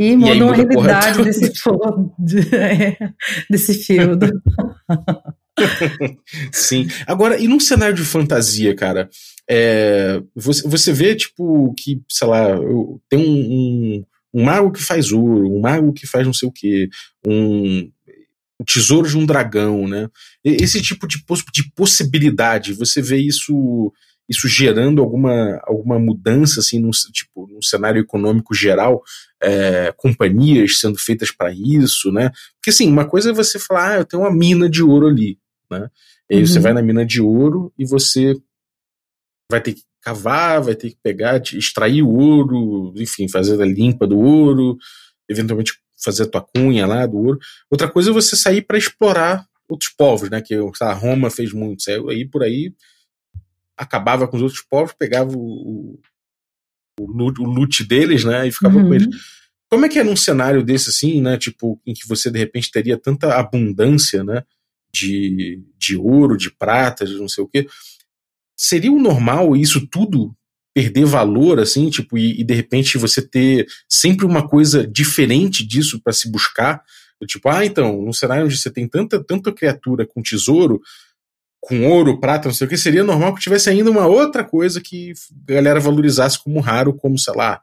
[0.00, 1.52] e mudam a realidade desse,
[2.18, 2.96] de, é,
[3.50, 4.16] desse filme.
[6.50, 6.88] Sim.
[7.06, 9.10] Agora, e num cenário de fantasia, cara,
[9.48, 12.58] é, você, você vê, tipo, que, sei lá,
[13.10, 16.52] tem um, um, um, mago que faz ouro, um mago que faz não sei o
[16.52, 16.88] quê,
[17.26, 17.90] um,
[18.58, 20.08] um tesouro de um dragão, né?
[20.42, 21.22] Esse tipo de,
[21.52, 23.92] de possibilidade, você vê isso
[24.30, 29.02] isso gerando alguma, alguma mudança assim no, tipo, no cenário econômico geral,
[29.42, 32.30] é, companhias sendo feitas para isso, né?
[32.54, 35.36] Porque assim, uma coisa é você falar, ah, eu tenho uma mina de ouro ali,
[35.68, 35.88] né?
[36.30, 36.46] E aí uhum.
[36.46, 38.36] você vai na mina de ouro e você
[39.50, 44.06] vai ter que cavar, vai ter que pegar, extrair o ouro, enfim, fazer a limpa
[44.06, 44.78] do ouro,
[45.28, 45.72] eventualmente
[46.02, 47.38] fazer a tua cunha lá do ouro.
[47.68, 50.40] Outra coisa é você sair para explorar outros povos, né?
[50.40, 51.82] Que a Roma fez muito.
[51.82, 52.72] Saiu aí por aí,
[53.80, 55.98] acabava com os outros povos, pegava o,
[56.98, 58.46] o, o loot deles, né?
[58.46, 58.88] E ficava uhum.
[58.88, 59.08] com eles.
[59.70, 61.38] Como é que é num cenário desse assim, né?
[61.38, 64.44] Tipo, em que você de repente teria tanta abundância, né?
[64.92, 67.66] De, de ouro, de prata, de não sei o quê.
[68.56, 70.36] Seria o normal isso tudo
[70.74, 76.00] perder valor, assim, tipo, e, e, de repente você ter sempre uma coisa diferente disso
[76.00, 76.82] para se buscar.
[77.26, 80.80] Tipo, ah, então, num cenário onde você tem tanta, tanta criatura com tesouro,
[81.60, 84.80] com ouro, prata, não sei o que, seria normal que tivesse ainda uma outra coisa
[84.80, 85.12] que
[85.48, 87.60] a galera valorizasse como raro, como, sei lá,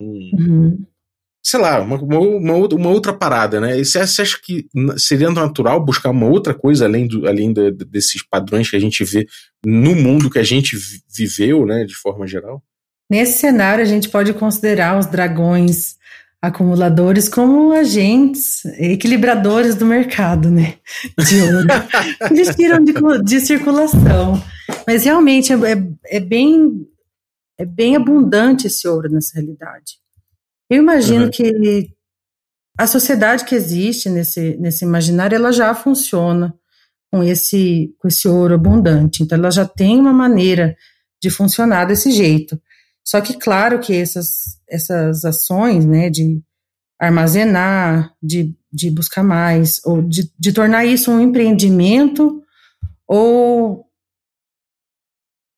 [0.00, 0.86] um, uhum.
[1.42, 3.80] sei lá, uma, uma, uma, outra parada, né?
[3.80, 4.66] E você acha que
[4.98, 9.02] seria natural buscar uma outra coisa além, do, além de, desses padrões que a gente
[9.02, 9.26] vê
[9.64, 10.76] no mundo que a gente
[11.08, 12.62] viveu, né, de forma geral?
[13.10, 15.96] Nesse cenário, a gente pode considerar os dragões
[16.42, 20.74] acumuladores como agentes equilibradores do mercado, né?
[21.16, 21.68] De ouro.
[22.28, 24.42] Eles tiram de, de, circulação.
[24.84, 26.84] Mas realmente é, é, é, bem,
[27.56, 30.00] é bem abundante esse ouro nessa realidade.
[30.68, 31.30] Eu imagino uhum.
[31.30, 31.94] que
[32.76, 36.52] a sociedade que existe nesse, nesse imaginário, ela já funciona
[37.12, 39.22] com esse, com esse ouro abundante.
[39.22, 40.76] Então, ela já tem uma maneira
[41.22, 42.60] de funcionar desse jeito.
[43.04, 46.40] Só que, claro que essas, essas ações, né, de
[46.98, 52.42] armazenar, de, de buscar mais, ou de, de tornar isso um empreendimento
[53.06, 53.84] ou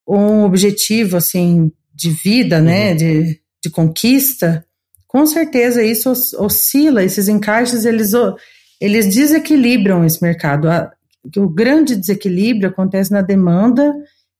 [0.07, 2.97] um objetivo, assim, de vida, né, uhum.
[2.97, 4.65] de, de conquista,
[5.07, 8.11] com certeza isso oscila, esses encaixes, eles,
[8.81, 10.67] eles desequilibram esse mercado.
[11.37, 13.95] O grande desequilíbrio acontece na demanda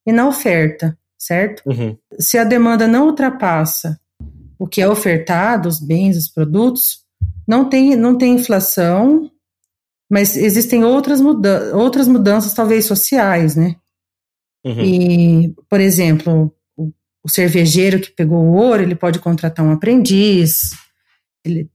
[0.05, 1.63] e na oferta certo?
[1.65, 1.97] Uhum.
[2.19, 3.99] Se a demanda não ultrapassa
[4.57, 6.99] o que é ofertado, os bens, os produtos,
[7.47, 9.29] não tem, não tem inflação,
[10.09, 13.75] mas existem outras, muda outras mudanças, talvez sociais, né?
[14.63, 14.81] Uhum.
[14.81, 16.91] E, por exemplo, o,
[17.23, 20.71] o, cervejeiro que pegou o ouro, ele pode contratar um aprendiz,
[21.43, 21.69] ele,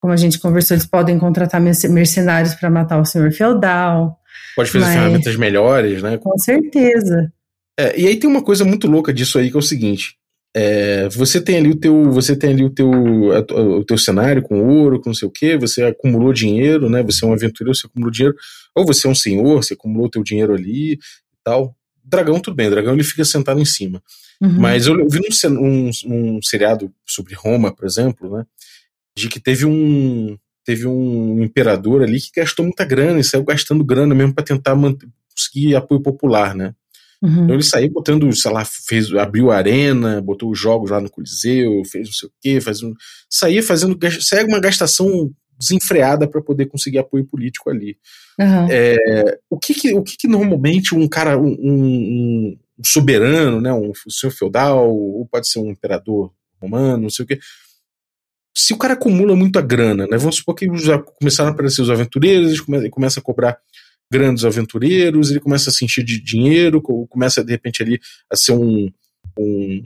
[0.00, 4.18] como a gente conversou, eles podem contratar mercenários para matar o senhor feudal.
[4.54, 6.18] Pode fazer mas, ferramentas melhores, né?
[6.18, 7.32] Com certeza.
[7.78, 10.16] É, e aí tem uma coisa muito louca disso aí que é o seguinte:
[10.58, 14.58] é, você tem ali o teu, você tem ali o teu, o teu cenário com
[14.66, 17.02] ouro, com não sei o que, você acumulou dinheiro, né?
[17.02, 18.34] Você é um aventureiro, você acumulou dinheiro,
[18.74, 20.98] ou você é um senhor, você acumulou o teu dinheiro ali e
[21.44, 21.76] tal.
[22.02, 24.02] Dragão, tudo bem, o dragão ele fica sentado em cima.
[24.40, 24.58] Uhum.
[24.58, 28.46] Mas eu, eu vi um, um, um, seriado sobre Roma, por exemplo, né?
[29.14, 33.84] De que teve um teve um imperador ali que gastou muita grana e saiu gastando
[33.84, 36.74] grana mesmo para tentar manter, conseguir apoio popular, né?
[37.26, 37.44] Uhum.
[37.44, 41.10] Então ele saiu botando, sei lá, fez, abriu a arena, botou os jogos lá no
[41.10, 42.94] Coliseu, fez não sei o quê, faz um,
[43.28, 47.96] saía fazendo, segue uma gastação desenfreada para poder conseguir apoio político ali.
[48.38, 48.68] Uhum.
[48.70, 53.72] É, o que que, o que que normalmente um cara, um, um, um soberano, né,
[53.72, 57.40] um, um senhor feudal, ou pode ser um imperador romano, não sei o quê,
[58.54, 61.90] se o cara acumula muita grana, né, vamos supor que já começaram a aparecer os
[61.90, 63.58] aventureiros, eles começam, começam a cobrar
[64.10, 68.00] grandes aventureiros, ele começa a se encher de dinheiro, começa de repente ali
[68.30, 68.90] a ser um,
[69.38, 69.82] um,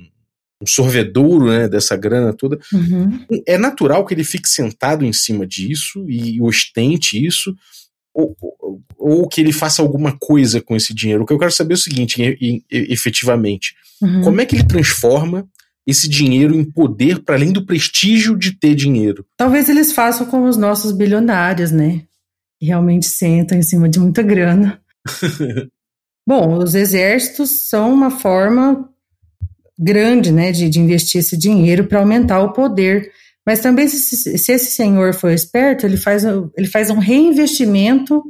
[0.63, 2.59] um sorvedouro né, dessa grana toda.
[2.73, 3.25] Uhum.
[3.47, 7.55] É natural que ele fique sentado em cima disso e ostente isso,
[8.13, 11.23] ou, ou, ou, que ele faça alguma coisa com esse dinheiro.
[11.23, 14.23] O que eu quero saber é o seguinte, efetivamente, uhum.
[14.23, 15.49] como é que ele transforma
[15.87, 19.25] esse dinheiro em poder para além do prestígio de ter dinheiro?
[19.37, 22.03] Talvez eles façam como os nossos bilionários, né?
[22.67, 24.81] Realmente sentam em cima de muita grana.
[26.27, 28.89] Bom, os exércitos são uma forma
[29.79, 33.11] grande né, de, de investir esse dinheiro para aumentar o poder.
[33.47, 36.25] Mas também, se, se, esse senhor for esperto, ele faz,
[36.57, 38.23] ele faz um reinvestimento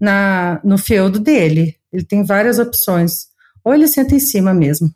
[0.00, 1.76] na, no feudo dele.
[1.92, 3.26] Ele tem várias opções.
[3.64, 4.88] Ou ele senta em cima mesmo.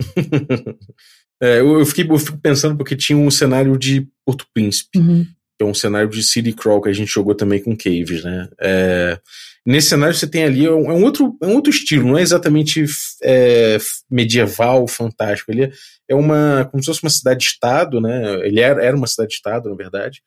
[1.42, 4.98] é, eu, fiquei, eu fico pensando porque tinha um cenário de Porto Príncipe.
[4.98, 5.26] Uhum
[5.60, 8.48] é um cenário de City Crawl que a gente jogou também com Caves, né?
[8.60, 9.20] É,
[9.64, 12.18] nesse cenário você tem ali é um, é um, outro, é um outro estilo, não
[12.18, 12.84] é exatamente
[13.22, 13.78] é,
[14.10, 15.52] medieval, fantástico.
[15.52, 15.72] Ele
[16.08, 18.46] é, uma como se fosse uma cidade-estado, né?
[18.46, 20.22] Ele era, era uma cidade-estado, na verdade,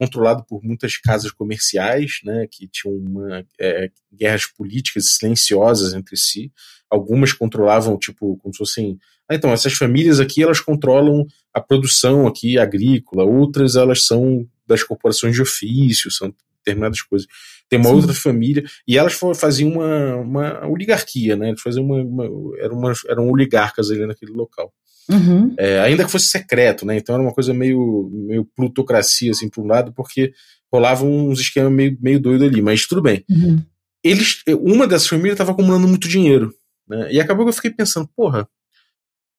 [0.00, 2.46] controlado por muitas casas comerciais, né?
[2.50, 6.50] Que tinham uma, é, guerras políticas silenciosas entre si.
[6.90, 8.98] algumas controlavam, tipo, como se fossem.
[9.28, 11.24] Ah, então, essas famílias aqui elas controlam
[11.54, 17.26] a produção aqui agrícola, outras elas são das corporações de ofício, são determinadas coisas.
[17.68, 17.94] Tem uma Sim.
[17.96, 21.48] outra família, e elas faziam uma, uma oligarquia, né?
[21.48, 22.24] Eles faziam uma, uma,
[22.58, 24.72] eram, uma, eram oligarcas ali naquele local.
[25.10, 25.54] Uhum.
[25.58, 26.96] É, ainda que fosse secreto, né?
[26.96, 30.32] Então era uma coisa meio, meio plutocracia, assim, por um lado, porque
[30.72, 33.24] rolavam uns esquemas meio, meio doido ali, mas tudo bem.
[33.28, 33.62] Uhum.
[34.02, 36.54] Eles, uma dessas famílias estava acumulando muito dinheiro,
[36.88, 37.12] né?
[37.12, 38.48] E acabou que eu fiquei pensando, porra,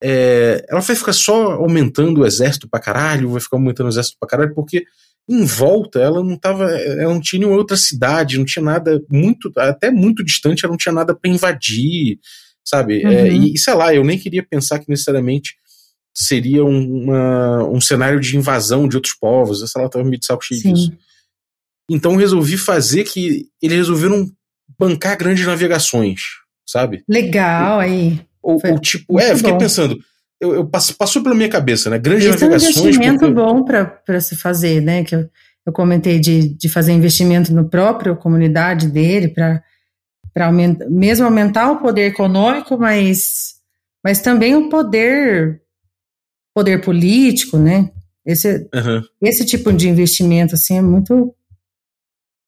[0.01, 4.17] é, ela vai ficar só aumentando o exército pra caralho, vai ficar aumentando o exército
[4.19, 4.85] pra caralho, porque
[5.29, 9.51] em volta ela não tava, ela não tinha nenhuma outra cidade, não tinha nada muito,
[9.57, 12.19] até muito distante, ela não tinha nada para invadir,
[12.63, 13.01] sabe?
[13.03, 13.11] É, uhum.
[13.11, 15.55] É, e, sei lá, eu nem queria pensar que necessariamente
[16.13, 20.43] seria uma, um cenário de invasão de outros povos, sei lá, tava meio de saco
[20.43, 20.73] cheio Sim.
[20.73, 20.93] disso.
[21.89, 24.29] Então resolvi fazer que eles resolveram
[24.77, 26.21] bancar grandes navegações,
[26.65, 27.03] sabe?
[27.07, 28.19] Legal aí.
[28.41, 29.57] Ou, ou tipo, é, eu fiquei bom.
[29.57, 29.99] pensando,
[30.43, 31.97] eu, eu passou pela minha cabeça, né?
[31.97, 32.75] Grandes Esse navegações.
[32.75, 33.33] é um investimento porque...
[33.33, 35.03] bom para se fazer, né?
[35.03, 35.29] Que eu,
[35.65, 39.63] eu comentei de, de fazer investimento no próprio comunidade dele, para
[40.45, 43.53] aumentar, mesmo aumentar o poder econômico, mas,
[44.03, 45.61] mas também o poder,
[46.53, 47.89] poder político, né?
[48.25, 49.01] Esse, uhum.
[49.21, 51.33] esse tipo de investimento, assim, é muito.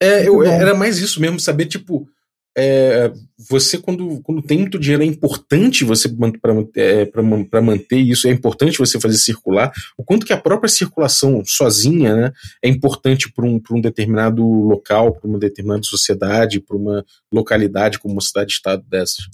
[0.02, 2.10] É, eu, era mais isso mesmo, saber, tipo,
[2.58, 3.12] é,
[3.50, 6.08] você, quando, quando tem muito dinheiro, é importante você
[6.42, 9.74] para é, manter isso, é importante você fazer circular.
[9.98, 12.32] O quanto que a própria circulação sozinha né,
[12.64, 18.14] é importante para um, um determinado local, para uma determinada sociedade, para uma localidade como
[18.14, 19.26] uma cidade-estado dessas.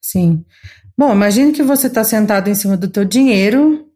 [0.00, 0.44] Sim.
[0.98, 3.88] Bom, imagine que você está sentado em cima do teu dinheiro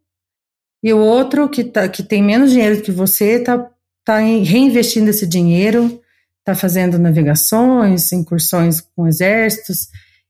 [0.83, 3.71] e o outro que, tá, que tem menos dinheiro que você está
[4.05, 6.01] tá reinvestindo esse dinheiro
[6.49, 9.89] está fazendo navegações, incursões com exércitos.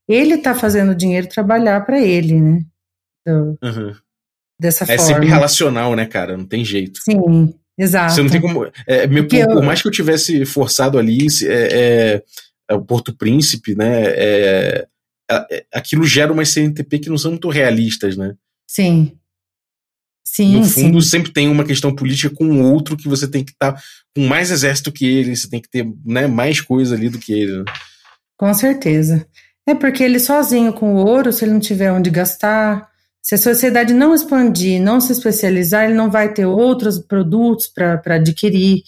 [0.09, 2.63] Ele está fazendo o dinheiro trabalhar para ele, né?
[3.25, 3.95] Do, uhum.
[4.61, 5.03] Dessa é forma.
[5.03, 6.37] É sempre relacional, né, cara?
[6.37, 7.01] Não tem jeito.
[7.03, 8.15] Sim, exato.
[8.15, 8.67] Você não tem como.
[8.87, 9.47] É, por, eu...
[9.47, 12.23] por, mais que eu tivesse forçado ali, é, é,
[12.71, 14.05] é o Porto Príncipe, né?
[14.07, 14.87] É,
[15.31, 18.35] é, aquilo gera umas CNTP que não são muito realistas, né?
[18.67, 19.18] Sim.
[20.31, 21.09] Sim, no fundo, sim.
[21.09, 23.83] sempre tem uma questão política com o outro que você tem que estar tá
[24.15, 27.33] com mais exército que ele, você tem que ter né, mais coisa ali do que
[27.33, 27.59] ele.
[27.59, 27.65] Né?
[28.37, 29.27] Com certeza.
[29.67, 32.89] É porque ele sozinho com o ouro, se ele não tiver onde gastar,
[33.23, 38.17] se a sociedade não expandir, não se especializar, ele não vai ter outros produtos para
[38.17, 38.83] adquirir.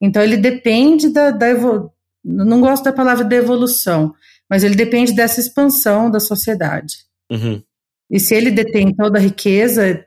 [0.00, 1.94] Então ele depende da, da evol...
[2.24, 4.12] não gosto da palavra de evolução,
[4.48, 6.96] mas ele depende dessa expansão da sociedade.
[7.30, 7.62] Uhum.
[8.10, 10.04] E se ele detém toda a riqueza,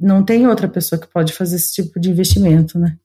[0.00, 2.96] não tem outra pessoa que pode fazer esse tipo de investimento, né?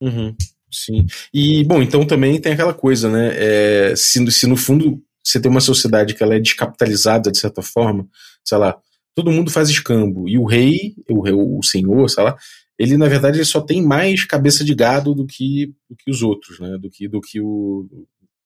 [0.00, 0.34] Uhum,
[0.70, 1.06] sim.
[1.32, 3.32] E, bom, então também tem aquela coisa, né?
[3.34, 7.60] É, se, se no fundo você tem uma sociedade que ela é descapitalizada de certa
[7.60, 8.06] forma,
[8.44, 8.78] sei lá,
[9.14, 12.36] todo mundo faz escambo, e o rei, o, rei, o senhor, sei lá,
[12.78, 16.22] ele na verdade ele só tem mais cabeça de gado do que, do que os
[16.22, 16.76] outros, né?
[16.78, 17.88] Do que, do que o.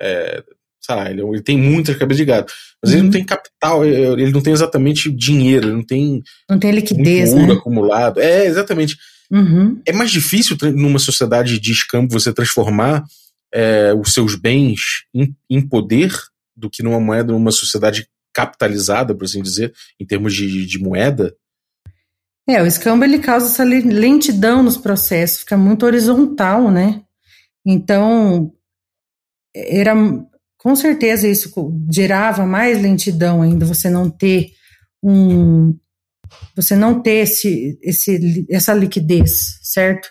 [0.00, 0.42] É,
[0.80, 2.52] sei lá, ele, ele tem muitas cabeças de gado.
[2.82, 2.96] Mas uhum.
[2.96, 6.22] ele não tem capital, ele não tem exatamente dinheiro, ele não tem.
[6.48, 7.34] Não tem liquidez.
[7.34, 7.54] Muito né?
[7.54, 8.20] acumulado.
[8.20, 8.96] É, exatamente.
[9.30, 9.80] Uhum.
[9.86, 13.04] É mais difícil numa sociedade de escambo você transformar
[13.52, 16.12] é, os seus bens em, em, poder
[16.56, 21.34] do que numa moeda, numa sociedade capitalizada, por assim dizer, em termos de, de moeda.
[22.48, 27.02] É, o escambo ele causa essa lentidão nos processos, fica muito horizontal, né?
[27.64, 28.52] Então,
[29.54, 29.94] era
[30.62, 31.50] com certeza isso
[31.90, 34.50] gerava mais lentidão ainda, você não ter
[35.02, 35.74] um
[36.54, 40.08] você não ter esse, esse essa liquidez, certo?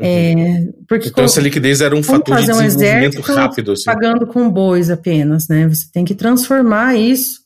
[0.00, 0.06] Uhum.
[0.06, 3.84] É, porque então essa liquidez era um fator de desenvolvimento um rápido, assim.
[3.84, 5.68] pagando com bois apenas, né?
[5.68, 7.40] Você tem que transformar isso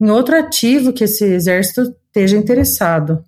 [0.00, 3.24] em outro ativo que esse exército esteja interessado.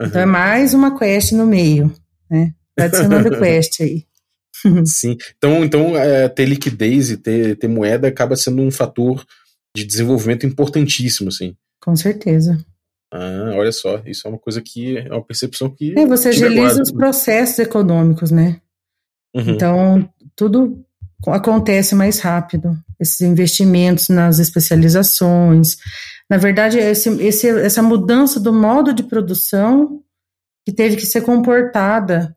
[0.00, 0.08] Uhum.
[0.08, 1.94] Então é mais uma quest no meio,
[2.28, 2.52] né?
[2.76, 4.07] Adicionando quest aí.
[4.84, 5.16] Sim.
[5.36, 9.24] Então, então é, ter liquidez e ter, ter moeda acaba sendo um fator
[9.76, 11.56] de desenvolvimento importantíssimo, assim.
[11.80, 12.58] Com certeza.
[13.12, 15.98] Ah, olha só, isso é uma coisa que é uma percepção que.
[15.98, 18.60] É, você agiliza os processos econômicos, né?
[19.34, 19.50] Uhum.
[19.50, 20.84] Então, tudo
[21.26, 22.76] acontece mais rápido.
[23.00, 25.76] Esses investimentos nas especializações.
[26.28, 30.02] Na verdade, esse, esse, essa mudança do modo de produção
[30.66, 32.36] que teve que ser comportada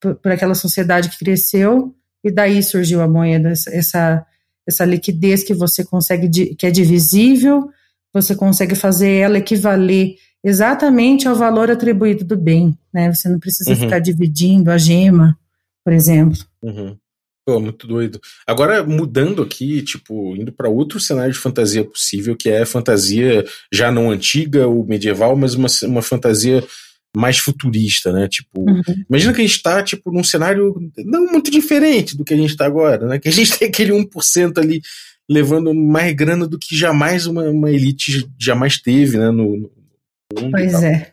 [0.00, 4.26] por, por aquela sociedade que cresceu, e daí surgiu a moeda, essa,
[4.66, 7.68] essa liquidez que você consegue, que é divisível,
[8.12, 13.12] você consegue fazer ela equivaler exatamente ao valor atribuído do bem, né?
[13.12, 13.76] Você não precisa uhum.
[13.76, 15.38] ficar dividindo a gema,
[15.84, 16.38] por exemplo.
[16.62, 16.96] Uhum.
[17.46, 18.20] Pô, muito doido.
[18.46, 23.42] Agora, mudando aqui, tipo, indo para outro cenário de fantasia possível, que é fantasia
[23.72, 26.62] já não antiga ou medieval, mas uma, uma fantasia
[27.18, 28.28] mais futurista, né?
[28.28, 28.82] Tipo, uhum.
[29.08, 32.56] imagina que a gente tá, tipo, num cenário não muito diferente do que a gente
[32.56, 33.18] tá agora, né?
[33.18, 34.80] Que a gente tem aquele 1% ali
[35.28, 39.30] levando mais grana do que jamais uma, uma elite jamais teve, né?
[39.30, 39.56] No,
[40.32, 41.12] no mundo pois é.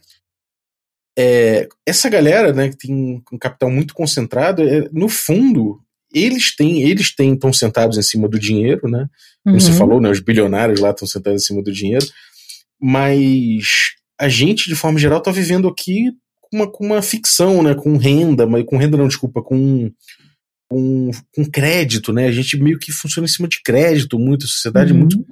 [1.18, 1.68] é.
[1.86, 5.82] Essa galera, né, que tem um capital muito concentrado, é, no fundo,
[6.14, 9.10] eles têm, eles têm, estão sentados em cima do dinheiro, né?
[9.44, 9.60] Como uhum.
[9.60, 10.10] você falou, né?
[10.10, 12.06] Os bilionários lá estão sentados em cima do dinheiro,
[12.80, 16.12] mas a gente, de forma geral, está vivendo aqui
[16.42, 17.74] com uma, com uma ficção, né?
[17.76, 19.92] Com renda, mas com renda não, desculpa, com,
[20.70, 22.28] com, com crédito, né?
[22.28, 25.00] A gente meio que funciona em cima de crédito, muito, a sociedade uhum.
[25.00, 25.26] muito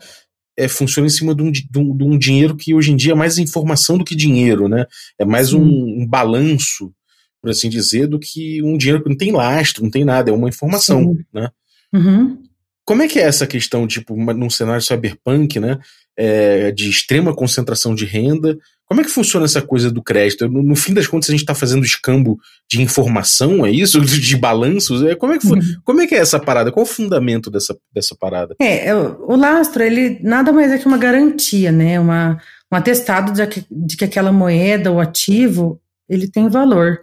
[0.57, 3.13] é, funciona em cima de um, de, um, de um, dinheiro que hoje em dia
[3.13, 4.85] é mais informação do que dinheiro, né?
[5.17, 6.93] É mais um, um, balanço
[7.41, 10.33] por assim dizer, do que um dinheiro que não tem lastro, não tem nada, é
[10.33, 11.25] uma informação, Sim.
[11.33, 11.49] né?
[11.93, 12.41] Uhum.
[12.85, 15.79] Como é que é essa questão, tipo, num cenário cyberpunk, né?
[16.15, 18.57] É, de extrema concentração de renda.
[18.85, 20.47] Como é que funciona essa coisa do crédito?
[20.47, 22.37] No, no fim das contas, a gente está fazendo escambo
[22.69, 23.99] de informação, é isso?
[24.05, 25.01] De balanços?
[25.01, 25.59] É, como, é que, uhum.
[25.83, 26.71] como é que é essa parada?
[26.71, 28.55] Qual o fundamento dessa, dessa parada?
[28.61, 31.99] É, é o lastro, ele nada mais é que uma garantia, né?
[31.99, 32.39] Uma,
[32.71, 36.99] um atestado de que, de que aquela moeda ou ativo ele tem valor.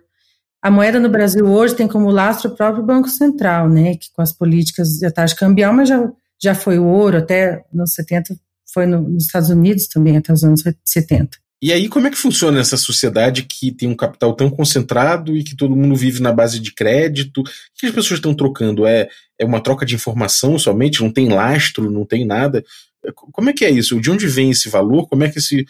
[0.63, 4.21] A moeda no Brasil hoje tem como lastro o próprio Banco Central, né, que com
[4.21, 6.11] as políticas de taxa cambial, mas já,
[6.43, 8.37] já foi o ouro até nos 70,
[8.73, 11.39] foi no, nos Estados Unidos também até os anos 70.
[11.63, 15.45] E aí, como é que funciona essa sociedade que tem um capital tão concentrado e
[15.45, 17.43] que todo mundo vive na base de crédito?
[17.43, 17.45] O
[17.75, 18.87] que as pessoas estão trocando?
[18.87, 19.09] É,
[19.39, 21.03] é uma troca de informação somente?
[21.03, 22.65] Não tem lastro, não tem nada?
[23.15, 24.01] Como é que é isso?
[24.01, 25.07] De onde vem esse valor?
[25.07, 25.67] Como é que, esse,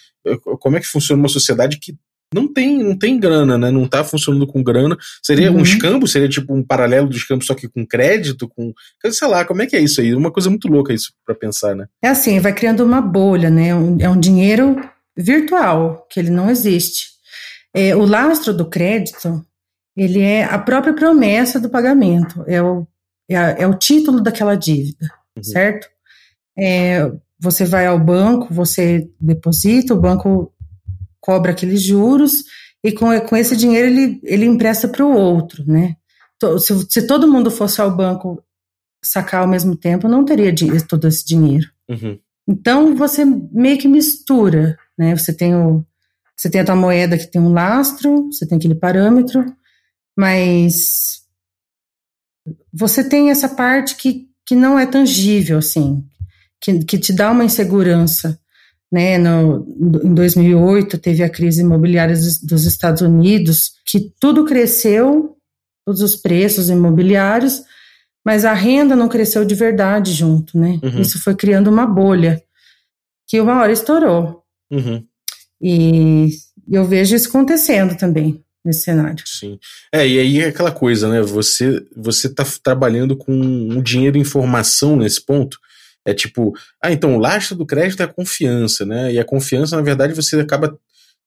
[0.61, 1.97] como é que funciona uma sociedade que
[2.33, 3.71] não tem, não tem grana, né?
[3.71, 4.97] Não tá funcionando com grana.
[5.23, 5.59] Seria uhum.
[5.59, 8.73] um escambo, seria tipo um paralelo do escambo, só que com crédito, com.
[9.11, 10.15] Sei lá, como é que é isso aí?
[10.15, 11.87] Uma coisa muito louca isso para pensar, né?
[12.03, 13.69] É assim, vai criando uma bolha, né?
[13.69, 14.81] é um dinheiro
[15.17, 17.09] virtual, que ele não existe.
[17.75, 19.45] É, o lastro do crédito,
[19.97, 22.87] ele é a própria promessa do pagamento, é o,
[23.29, 25.43] é, a, é o título daquela dívida, uhum.
[25.43, 25.89] certo?
[26.59, 30.53] É, você vai ao banco, você deposita, o banco
[31.21, 32.45] cobra aqueles juros
[32.83, 35.97] e com, com esse dinheiro ele, ele empresta para o outro, né?
[36.59, 38.43] Se, se, todo mundo fosse ao banco
[39.05, 40.55] sacar ao mesmo tempo, não teria
[40.89, 41.69] todo esse dinheiro.
[41.89, 42.19] Uhum.
[42.49, 45.15] Então você meio que mistura, né?
[45.15, 45.85] Você tem o
[46.37, 49.45] você tem a tua moeda que tem um lastro, você tem aquele parâmetro,
[50.19, 51.21] mas
[52.73, 56.03] você tem essa parte que, que não é tangível, assim,
[56.59, 58.41] que, que te dá uma insegurança
[58.91, 59.65] né, no,
[60.03, 65.37] em 2008 teve a crise imobiliária dos Estados Unidos, que tudo cresceu,
[65.87, 67.63] todos os preços imobiliários,
[68.25, 70.79] mas a renda não cresceu de verdade junto, né?
[70.83, 71.01] Uhum.
[71.01, 72.43] Isso foi criando uma bolha
[73.27, 74.43] que uma hora estourou.
[74.71, 75.05] Uhum.
[75.61, 76.29] E
[76.71, 79.23] eu vejo isso acontecendo também nesse cenário.
[79.27, 79.59] Sim.
[79.93, 81.23] É, e aí é aquela coisa, né?
[81.23, 85.59] Você você está trabalhando com um dinheiro e informação nesse ponto
[86.07, 89.13] é tipo, ah, então o lastro do crédito é a confiança, né?
[89.13, 90.79] E a confiança, na verdade, você acaba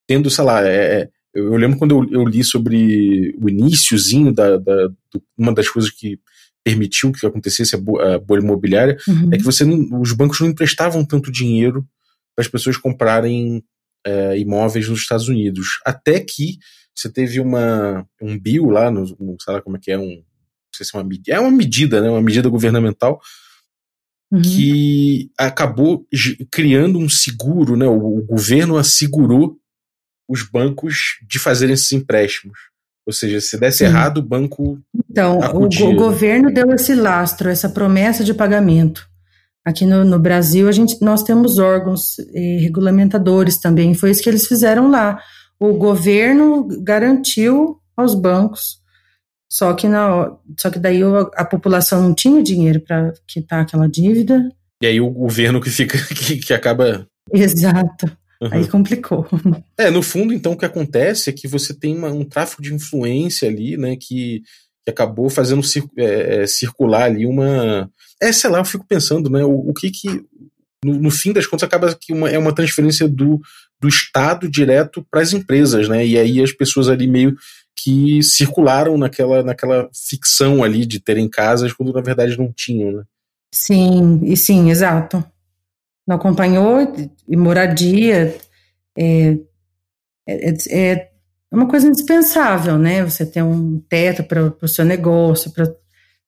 [0.07, 4.57] tendo, sei lá, é, é eu, lembro quando eu, eu, li sobre o iníciozinho da,
[4.57, 6.19] da do, uma das coisas que
[6.63, 7.80] permitiu que acontecesse a,
[8.13, 9.30] a bolha imobiliária uhum.
[9.34, 11.86] é que você não, os bancos não emprestavam tanto dinheiro
[12.36, 13.63] para as pessoas comprarem
[14.05, 16.57] é, imóveis nos Estados Unidos, até que
[16.95, 20.09] você teve uma um bill lá no, no sei lá como é que é um
[20.09, 23.19] não sei se é uma medida, é uma medida, né, uma medida governamental
[24.34, 24.42] uhum.
[24.42, 26.06] que acabou
[26.52, 27.86] criando um seguro, né?
[27.86, 29.58] O, o, governo assegurou
[30.28, 32.58] os bancos de fazerem esses empréstimos.
[33.06, 33.86] Ou seja, se desse Sim.
[33.86, 34.80] errado, o banco.
[35.10, 39.08] Então, o, o, governo deu esse lastro, essa promessa de pagamento.
[39.64, 43.94] Aqui no, no Brasil, a gente, nós temos órgãos eh, regulamentadores também.
[43.94, 45.20] Foi isso que eles fizeram lá.
[45.60, 48.83] O governo garantiu aos bancos
[49.54, 51.01] só que, na, só que daí
[51.36, 54.49] a população não tinha dinheiro para quitar aquela dívida.
[54.82, 57.08] E aí o governo que fica que, que acaba.
[57.32, 58.08] Exato.
[58.41, 58.49] Uhum.
[58.51, 59.28] Aí complicou.
[59.78, 62.74] É, no fundo, então, o que acontece é que você tem uma, um tráfico de
[62.74, 64.41] influência ali, né, que,
[64.84, 65.62] que acabou fazendo
[65.97, 67.88] é, é, circular ali uma.
[68.20, 70.08] É, sei lá, eu fico pensando, né, o, o que que.
[70.84, 73.39] No, no, fim das contas, acaba que uma, é uma transferência do,
[73.80, 76.06] do Estado direto para as empresas, né?
[76.06, 77.36] E aí as pessoas ali meio
[77.84, 83.04] que circularam naquela, naquela ficção ali de terem casas quando na verdade não tinham, né?
[83.54, 85.24] Sim, e sim, exato.
[86.08, 86.80] Não acompanhou
[87.28, 88.38] e moradia
[88.98, 89.38] é,
[90.28, 91.10] é, é, é
[91.52, 93.04] uma coisa indispensável, né?
[93.04, 95.66] Você ter um teto para o seu negócio, para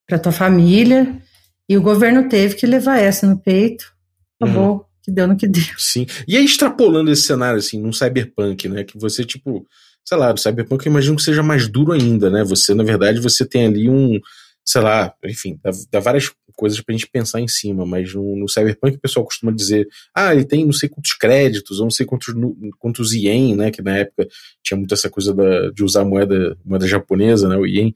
[0.06, 1.20] para tua família.
[1.68, 3.91] E o governo teve que levar essa no peito.
[4.39, 4.74] Acabou.
[4.74, 4.84] Uhum.
[5.03, 5.64] Que deu no que deu.
[5.78, 6.06] Sim.
[6.28, 8.84] E aí, extrapolando esse cenário, assim, num cyberpunk, né?
[8.84, 9.66] Que você, tipo,
[10.06, 12.43] sei lá, no cyberpunk eu imagino que seja mais duro ainda, né?
[12.43, 14.20] Você, na verdade, você tem ali um,
[14.64, 18.49] sei lá, enfim, dá, dá várias coisas pra gente pensar em cima, mas no, no,
[18.49, 22.06] Cyberpunk o pessoal costuma dizer, ah, ele tem não sei quantos créditos, ou não sei
[22.06, 22.34] quantos,
[22.80, 24.28] quantos ien, né, que na época
[24.64, 27.93] tinha muito essa coisa da, de usar moeda, moeda japonesa, né, o ien,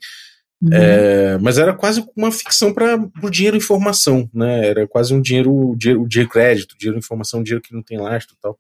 [0.62, 0.70] uhum.
[0.74, 5.76] é, mas era quase uma ficção para o dinheiro informação, né, era quase um dinheiro,
[5.78, 8.60] dinheiro, dinheiro crédito, dinheiro informação, dinheiro que não tem lastro e tal.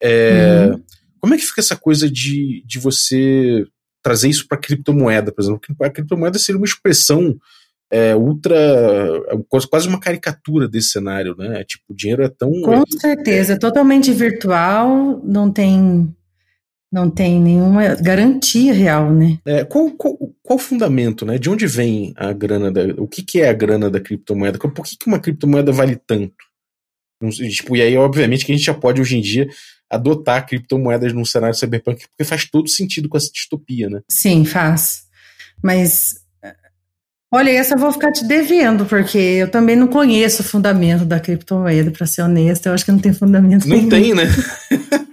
[0.00, 0.82] É, uhum.
[1.26, 3.66] Como é que fica essa coisa de, de você
[4.00, 5.60] trazer isso para criptomoeda, por exemplo?
[5.82, 7.36] A criptomoeda seria uma expressão
[7.90, 8.56] é, ultra.
[9.68, 11.64] quase uma caricatura desse cenário, né?
[11.64, 12.48] Tipo, o dinheiro é tão.
[12.62, 16.14] Com certeza, é totalmente virtual, não tem.
[16.92, 19.40] Não tem nenhuma garantia real, né?
[19.44, 21.38] É, qual, qual, qual o fundamento, né?
[21.38, 22.82] De onde vem a grana da.
[22.98, 24.60] O que, que é a grana da criptomoeda?
[24.60, 26.36] Por que, que uma criptomoeda vale tanto?
[27.32, 29.48] Tipo, e aí, obviamente, que a gente já pode hoje em dia
[29.90, 34.00] adotar criptomoedas num cenário cyberpunk, porque faz todo sentido com essa distopia, né?
[34.08, 35.04] Sim, faz.
[35.62, 36.26] Mas
[37.32, 41.18] Olha, essa eu vou ficar te devendo, porque eu também não conheço o fundamento da
[41.18, 42.68] criptomoeda, para ser honesta.
[42.68, 43.88] Eu acho que não tem fundamento Não nenhum.
[43.88, 44.22] tem, né?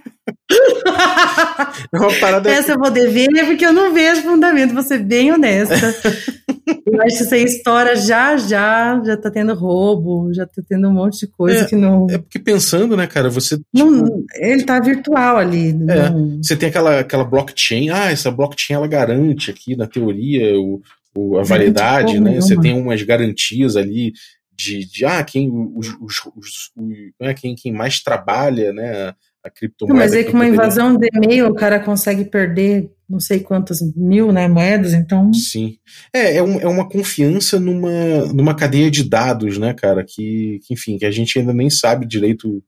[1.92, 2.50] é uma parada...
[2.50, 5.74] Essa eu vou dever porque eu não vejo fundamento, vou ser bem honesta.
[6.86, 10.92] eu acho que essa história já, já, já tá tendo roubo, já tá tendo um
[10.92, 12.06] monte de coisa é, que não.
[12.10, 13.58] É porque pensando, né, cara, você.
[13.72, 14.24] Não, tipo...
[14.36, 15.70] Ele tá virtual ali.
[15.70, 15.72] É,
[16.10, 16.42] não...
[16.42, 20.80] Você tem aquela, aquela blockchain, ah, essa blockchain ela garante aqui na teoria o,
[21.16, 22.36] o a validade, né?
[22.36, 24.12] Você tem umas garantias ali
[24.56, 29.14] de, de ah, quem, os, os, os, os né, quem, quem mais trabalha, né?
[29.44, 29.98] A criptomoeda.
[29.98, 34.32] Mas é que uma invasão de e-mail o cara consegue perder não sei quantas mil
[34.32, 35.32] né, moedas, então.
[35.34, 35.76] Sim.
[36.12, 40.72] É, é, um, é uma confiança numa, numa cadeia de dados, né, cara, que, que,
[40.72, 42.64] enfim, que a gente ainda nem sabe direito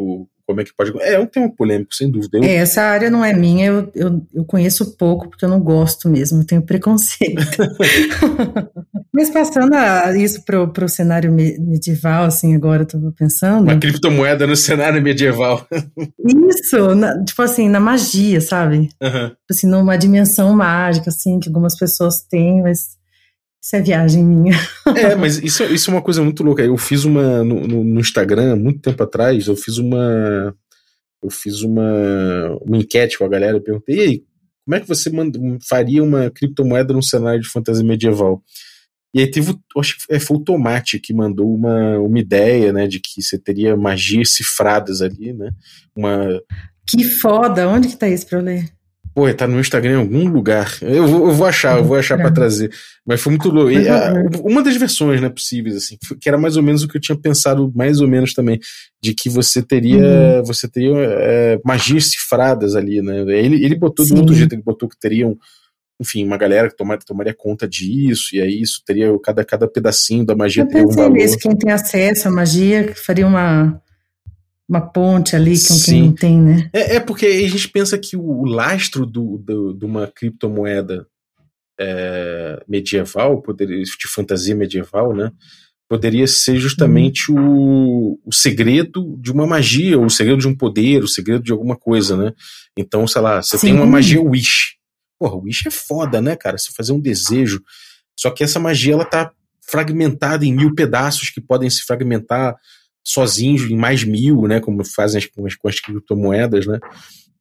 [0.00, 0.92] o, como é que pode.
[1.00, 2.38] É um tema polêmico, sem dúvida.
[2.38, 2.44] Eu...
[2.44, 6.08] É, essa área não é minha, eu, eu, eu conheço pouco, porque eu não gosto
[6.08, 7.42] mesmo, eu tenho preconceito.
[9.12, 13.62] Mas passando a, isso pro, pro cenário medieval, assim, agora eu tô pensando.
[13.62, 15.66] Uma criptomoeda no cenário medieval.
[16.50, 18.88] Isso, na, tipo assim, na magia, sabe?
[19.00, 19.30] Uhum.
[19.48, 22.96] Assim, numa dimensão mágica, assim, que algumas pessoas têm, mas
[23.64, 24.52] isso é viagem minha.
[24.94, 26.62] É, mas isso, isso é uma coisa muito louca.
[26.62, 27.42] Eu fiz uma.
[27.42, 30.54] No, no, Instagram, muito tempo atrás, eu fiz uma.
[31.22, 33.56] Eu fiz uma, uma enquete com a galera.
[33.56, 34.24] Eu perguntei, e aí,
[34.66, 38.42] como é que você manda, faria uma criptomoeda num cenário de fantasia medieval?
[39.14, 43.00] E aí teve, acho que foi o Tomate que mandou uma, uma ideia, né, de
[43.00, 45.50] que você teria magias cifradas ali, né?
[45.96, 46.38] Uma...
[46.86, 47.66] Que foda!
[47.66, 48.74] Onde que tá isso pra eu ler?
[49.14, 50.76] Pô, tá no Instagram em algum lugar.
[50.82, 52.72] Eu vou, eu vou achar, eu vou achar para trazer.
[53.06, 53.70] Mas foi muito louco.
[53.70, 54.12] E, a,
[54.42, 57.16] uma das versões, né, possíveis, assim, que era mais ou menos o que eu tinha
[57.16, 58.58] pensado, mais ou menos também,
[59.00, 60.44] de que você teria, uhum.
[60.44, 63.20] você teria é, magias cifradas ali, né?
[63.38, 64.14] Ele, ele botou Sim.
[64.14, 65.38] do outro jeito, ele botou que teriam,
[66.00, 70.26] enfim, uma galera que tomar, tomaria conta disso, e aí isso teria, cada, cada pedacinho
[70.26, 71.12] da magia eu teria um valor.
[71.12, 73.80] Nisso, quem tem acesso à magia faria uma
[74.68, 75.92] uma ponte ali com Sim.
[75.92, 76.70] quem não tem, né?
[76.72, 81.06] É, é, porque a gente pensa que o lastro do, do de uma criptomoeda
[81.78, 85.30] é, medieval, poderia, de fantasia medieval, né?
[85.88, 88.14] Poderia ser justamente hum.
[88.14, 91.52] o, o segredo de uma magia, ou o segredo de um poder, o segredo de
[91.52, 92.32] alguma coisa, né?
[92.76, 93.66] Então, sei lá, você Sim.
[93.66, 94.76] tem uma magia Wish.
[95.18, 96.56] Porra, Wish é foda, né, cara?
[96.56, 97.62] Você fazer um desejo.
[98.18, 102.56] Só que essa magia, ela tá fragmentada em mil pedaços que podem se fragmentar
[103.04, 104.60] sozinhos em mais mil, né?
[104.60, 106.78] Como fazem as, com, as, com as criptomoedas, né?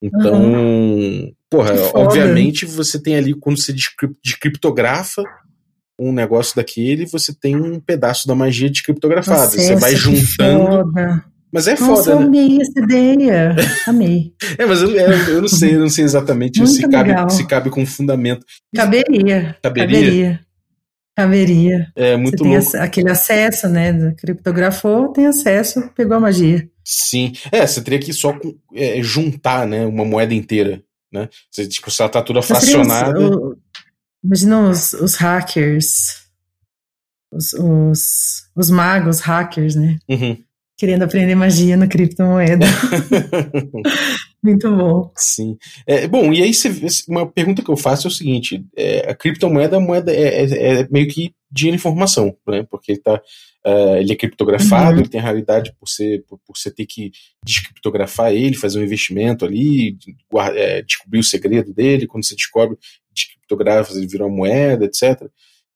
[0.02, 1.34] Então, uhum.
[1.50, 3.74] porra, obviamente você tem ali, quando você
[4.22, 5.24] descriptografa
[5.98, 9.46] um negócio daquele, você tem um pedaço da magia descriptografada.
[9.46, 10.92] Nossa, você vai juntando.
[11.54, 12.26] Mas é Nossa, foda, eu né?
[12.26, 13.56] amei essa ideia.
[13.88, 14.34] Amei.
[14.58, 17.70] é, mas eu, é, eu, não sei, eu não sei exatamente se cabe, se cabe
[17.70, 18.44] com fundamento.
[18.76, 19.56] Caberia.
[19.62, 19.96] Caberia.
[19.96, 20.40] Caberia.
[21.16, 21.92] Caberia.
[21.96, 22.72] É muito Você louco.
[22.72, 24.14] Tem aquele acesso, né?
[24.18, 26.68] Criptografou, tem acesso, pegou a magia.
[26.84, 27.34] Sim.
[27.52, 28.38] É, você teria que só
[28.74, 29.86] é, juntar, né?
[29.86, 31.30] Uma moeda inteira, né?
[31.52, 33.20] Você, tipo, se ela tá toda fracionada...
[33.20, 33.58] Os,
[34.24, 36.24] imagina os, os hackers,
[37.32, 40.00] os, os, os, magos hackers, né?
[40.10, 40.38] Uhum.
[40.78, 42.66] Querendo aprender magia na criptomoeda.
[44.44, 45.10] Muito bom.
[45.16, 45.58] Sim.
[45.88, 46.70] É, bom, e aí você,
[47.08, 50.82] uma pergunta que eu faço é o seguinte: é, a criptomoeda, a moeda é, é,
[50.82, 52.66] é, meio que dinheiro informação, né?
[52.70, 53.22] Porque ele, tá,
[53.66, 55.00] uh, ele é criptografado, uhum.
[55.02, 57.12] ele tem a realidade por, ser, por, por você ter que
[57.46, 59.98] descriptografar ele, fazer um investimento ali,
[60.56, 62.78] é, descobrir o segredo dele, quando você descobre,
[63.14, 65.22] descriptografa, ele vira uma moeda, etc.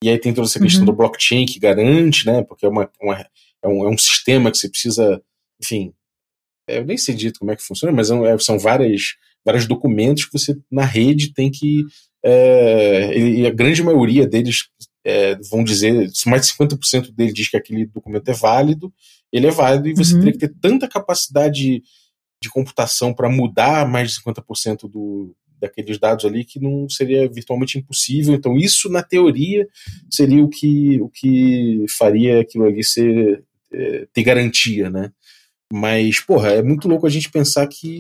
[0.04, 0.88] E aí tem toda essa questão Uhum.
[0.88, 2.44] do blockchain que garante, né?
[2.44, 3.26] Porque é, uma, uma-
[3.64, 5.22] é, um, é um sistema que você precisa,
[5.64, 5.94] enfim,
[6.68, 9.16] eu nem sei dito como é que funciona, mas é é- são várias,
[9.46, 11.84] vários documentos que você na rede tem que.
[12.24, 14.66] é, e a grande maioria deles
[15.06, 18.94] é, vão dizer, mais de 50% dele diz que aquele documento é válido,
[19.32, 20.20] ele é válido e você Uhum.
[20.20, 21.82] teria que ter tanta capacidade
[22.44, 27.78] de computação para mudar mais de 50% do, daqueles dados ali que não seria virtualmente
[27.78, 28.34] impossível.
[28.34, 29.68] Então, isso, na teoria,
[30.10, 33.44] seria o que, o que faria aquilo ali ser,
[33.74, 35.12] é, ter garantia, né?
[35.72, 38.00] Mas, porra, é muito louco a gente pensar que,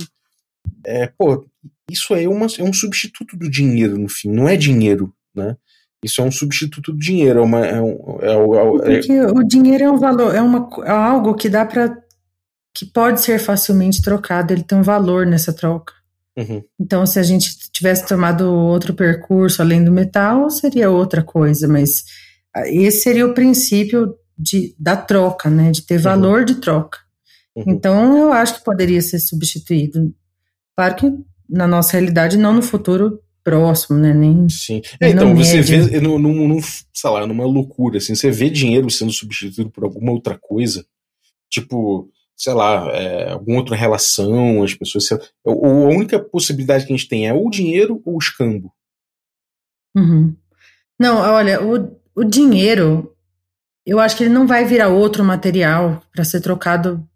[0.85, 1.45] é, pô,
[1.89, 4.29] isso aí é, uma, é um substituto do dinheiro, no fim.
[4.29, 5.55] Não é dinheiro, né?
[6.03, 7.39] Isso é um substituto do dinheiro.
[7.39, 10.91] É, uma, é, um, é, é- é- o dinheiro é um valor, é, uma, é
[10.91, 11.97] algo que dá para
[12.73, 15.93] que pode ser facilmente trocado, ele tem um valor nessa troca.
[16.37, 16.63] Uhum.
[16.79, 22.03] Então, se a gente tivesse tomado outro percurso além do metal, seria outra coisa, mas
[22.55, 25.71] ah, esse seria o princípio de, da troca, né?
[25.71, 26.99] De ter valor de troca.
[27.57, 27.63] Uhum.
[27.67, 30.13] Então, eu acho que poderia ser substituído.
[30.75, 31.11] Claro que
[31.49, 34.13] na nossa realidade, não no futuro próximo, né?
[34.13, 34.81] Nem Sim.
[34.99, 35.85] É, então, você médio.
[35.85, 39.85] vê, num, num, num, sei lá, numa loucura, assim, você vê dinheiro sendo substituído por
[39.85, 40.85] alguma outra coisa,
[41.49, 45.07] tipo, sei lá, é, alguma outra relação, as pessoas.
[45.07, 48.15] sei ou, ou a única possibilidade que a gente tem é ou o dinheiro ou
[48.15, 48.71] o escambo.
[49.95, 50.35] Uhum.
[50.99, 53.15] Não, olha, o, o dinheiro,
[53.85, 57.07] eu acho que ele não vai virar outro material para ser trocado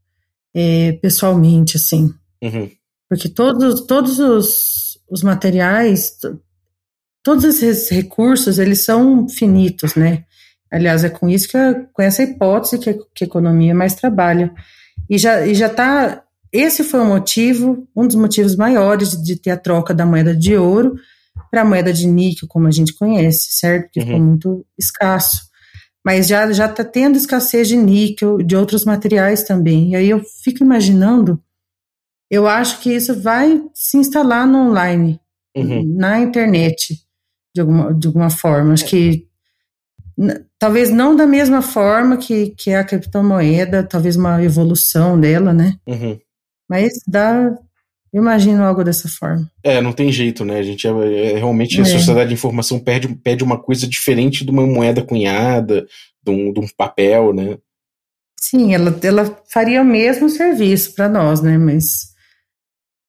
[0.54, 2.14] é, pessoalmente, assim.
[2.41, 2.70] Uhum.
[3.10, 6.39] Porque todos, todos os, os materiais, to-
[7.24, 10.24] todos esses recursos, eles são finitos, né?
[10.72, 11.58] Aliás, é com isso que,
[11.93, 14.52] com essa hipótese que, a- que a economia mais trabalha.
[15.10, 19.36] E já, e já tá, esse foi o motivo, um dos motivos maiores de, de
[19.36, 20.95] ter a troca da moeda de ouro
[21.49, 23.89] para a moeda de níquel, como a gente conhece, certo?
[23.93, 24.24] Ficou Uhum.
[24.26, 25.51] muito escasso.
[26.04, 29.91] Mas já já está tendo escassez de níquel, de outros materiais também.
[29.91, 31.41] E aí eu fico imaginando,
[32.30, 35.20] eu acho que isso vai se instalar no online,
[35.56, 35.84] Uhum.
[35.97, 36.97] na internet,
[37.54, 38.74] de alguma, de alguma forma.
[38.74, 39.28] Acho que
[40.18, 45.54] n- talvez não da mesma forma que, que é a criptomoeda, talvez uma evolução dela,
[45.54, 45.76] né?
[45.86, 46.18] Uhum.
[46.70, 47.54] Mas dá,
[48.14, 49.49] eu imagino algo dessa forma.
[49.64, 50.59] É, não tem jeito, né?
[50.59, 51.86] A gente é, é- realmente a É.
[51.86, 55.88] sociedade de informação pede, pede uma coisa diferente de uma moeda cunhada,
[56.24, 57.57] de um, de um papel, né?
[58.39, 61.57] Sim, ela, ela faria o mesmo serviço para nós, né?
[61.57, 62.12] Mas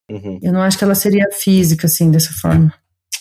[0.09, 0.39] Uhum.
[0.41, 2.73] eu não acho que ela seria física, assim, dessa forma.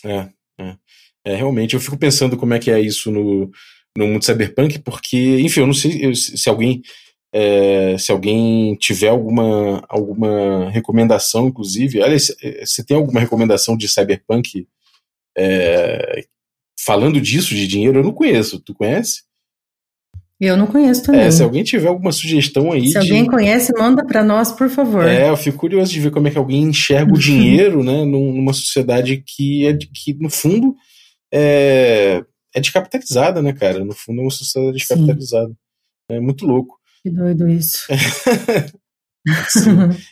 [0.05, 0.29] É,
[0.61, 0.77] é.
[1.25, 3.51] É, realmente, eu fico pensando como é que é isso no,
[3.97, 6.83] no mundo cyberpunk, porque, enfim, eu não sei se alguém
[7.33, 12.03] é, se alguém tiver alguma, alguma recomendação, inclusive.
[12.03, 14.67] Aliás, eh, você tem alguma recomendação de cyberpunk
[15.37, 16.25] é,
[16.79, 18.01] falando disso, de dinheiro?
[18.01, 18.61] Eu não conheço.
[18.61, 19.23] Tu conhece?
[20.39, 21.21] Eu não conheço também.
[21.21, 22.99] É, se alguém tiver alguma sugestão aí Se de.
[22.99, 25.07] alguém conhece, manda para nós, por favor.
[25.07, 28.33] É, eu fico curioso de ver como é que alguém enxerga o dinheiro, né, num-
[28.33, 30.75] numa sociedade que é que no fundo
[31.33, 32.25] é,
[32.55, 33.85] é descapitalizada, né, cara?
[33.85, 35.53] No fundo é uma sociedade descapitalizada.
[36.11, 36.77] É muito louco.
[37.03, 37.87] Que doido isso.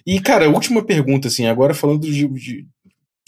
[0.07, 2.66] E cara, última pergunta assim, agora falando de, de-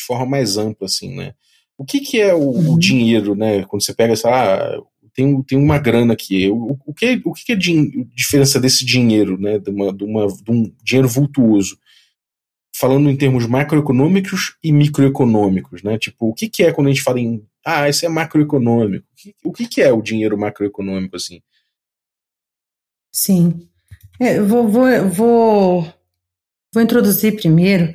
[0.00, 1.34] forma mais ampla assim, né?
[1.78, 2.78] O que que é o, o Uhum.
[2.78, 3.64] dinheiro, né?
[3.64, 4.80] Quando você pega, sei lá,
[5.14, 6.48] tem, tem uma grana aqui.
[6.50, 9.58] O, o que, o que é din- diferença desse dinheiro, né?
[9.58, 11.76] De, uma, de, uma, de um dinheiro vultuoso?
[12.76, 15.98] Falando em termos macroeconômicos e microeconômicos, né?
[15.98, 17.44] Tipo, o que, que é quando a gente fala em.
[17.64, 19.06] Ah, isso é macroeconômico.
[19.12, 21.40] O que, o que, que é o dinheiro macroeconômico, assim?
[23.12, 23.68] Sim.
[24.18, 25.94] É, eu vou, vou, vou,
[26.72, 27.94] vou introduzir primeiro.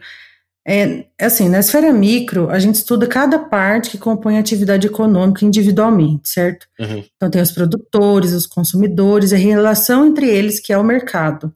[0.69, 5.45] É, assim, na esfera micro, a gente estuda cada parte que compõe a atividade econômica
[5.45, 6.67] individualmente, certo?
[6.77, 7.05] Uhum.
[7.15, 11.53] Então, tem os produtores, os consumidores, a relação entre eles, que é o mercado.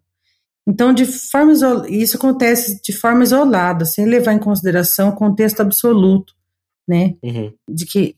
[0.66, 1.52] Então, de forma
[1.90, 6.34] isso acontece de forma isolada, sem levar em consideração o contexto absoluto,
[6.88, 7.16] né?
[7.22, 7.54] Uhum.
[7.70, 8.16] de que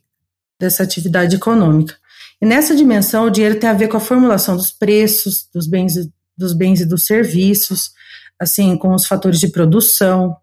[0.59, 1.95] dessa atividade econômica.
[2.43, 5.93] Nessa dimensão, o dinheiro tem a ver com a formulação dos preços dos bens,
[6.37, 7.91] dos bens e dos serviços,
[8.39, 10.35] assim, com os fatores de produção,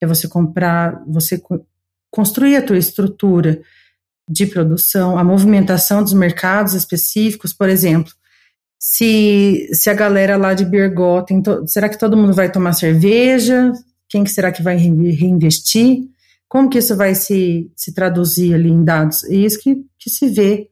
[0.00, 1.64] é você comprar, você co-
[2.10, 3.60] construir a tua estrutura
[4.28, 8.12] de produção, a movimentação dos mercados específicos, por exemplo,
[8.78, 10.64] se, se a galera lá de
[11.42, 13.72] to- será que todo mundo vai tomar cerveja?
[14.08, 16.04] Quem que será que vai reinve- reinvestir?
[16.48, 19.24] Como que isso vai se, se traduzir ali em dados?
[19.24, 20.68] É isso que, que se vê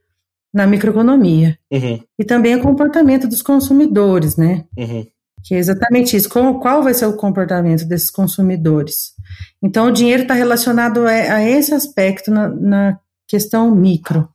[0.55, 1.59] na microeconomia.
[1.69, 2.01] Uhum.
[2.17, 4.65] E também o comportamento dos consumidores, né?
[4.79, 5.05] Uhum.
[5.43, 6.29] Que é exatamente isso.
[6.29, 9.13] Qual, qual vai ser o comportamento desses consumidores?
[9.61, 14.29] Então, o dinheiro está relacionado a, a esse aspecto na, na questão micro.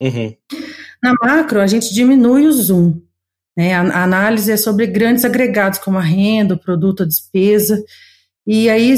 [0.00, 0.34] Uhum.
[1.02, 3.00] Na macro, a gente diminui o zoom.
[3.54, 3.74] Né?
[3.74, 7.84] A, a análise é sobre grandes agregados, como a renda, o produto, a despesa.
[8.46, 8.96] E aí,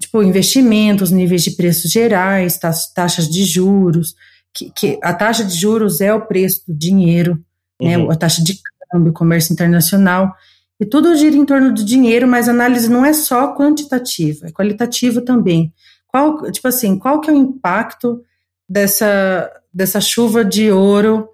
[0.00, 2.58] tipo, investimentos, níveis de preços gerais,
[2.94, 4.14] taxas de juros,
[4.54, 7.42] que, que, a taxa de juros é o preço do dinheiro,
[7.80, 7.96] né?
[7.96, 8.08] uhum.
[8.08, 8.14] né?
[8.14, 8.58] A taxa de
[8.90, 10.34] câmbio, comércio internacional.
[10.78, 14.52] E tudo gira em torno do dinheiro, mas a análise não é só quantitativa, é
[14.52, 15.72] qualitativa também.
[16.08, 18.22] Qual, tipo assim, qual que é o impacto
[18.68, 21.28] dessa, dessa chuva de ouro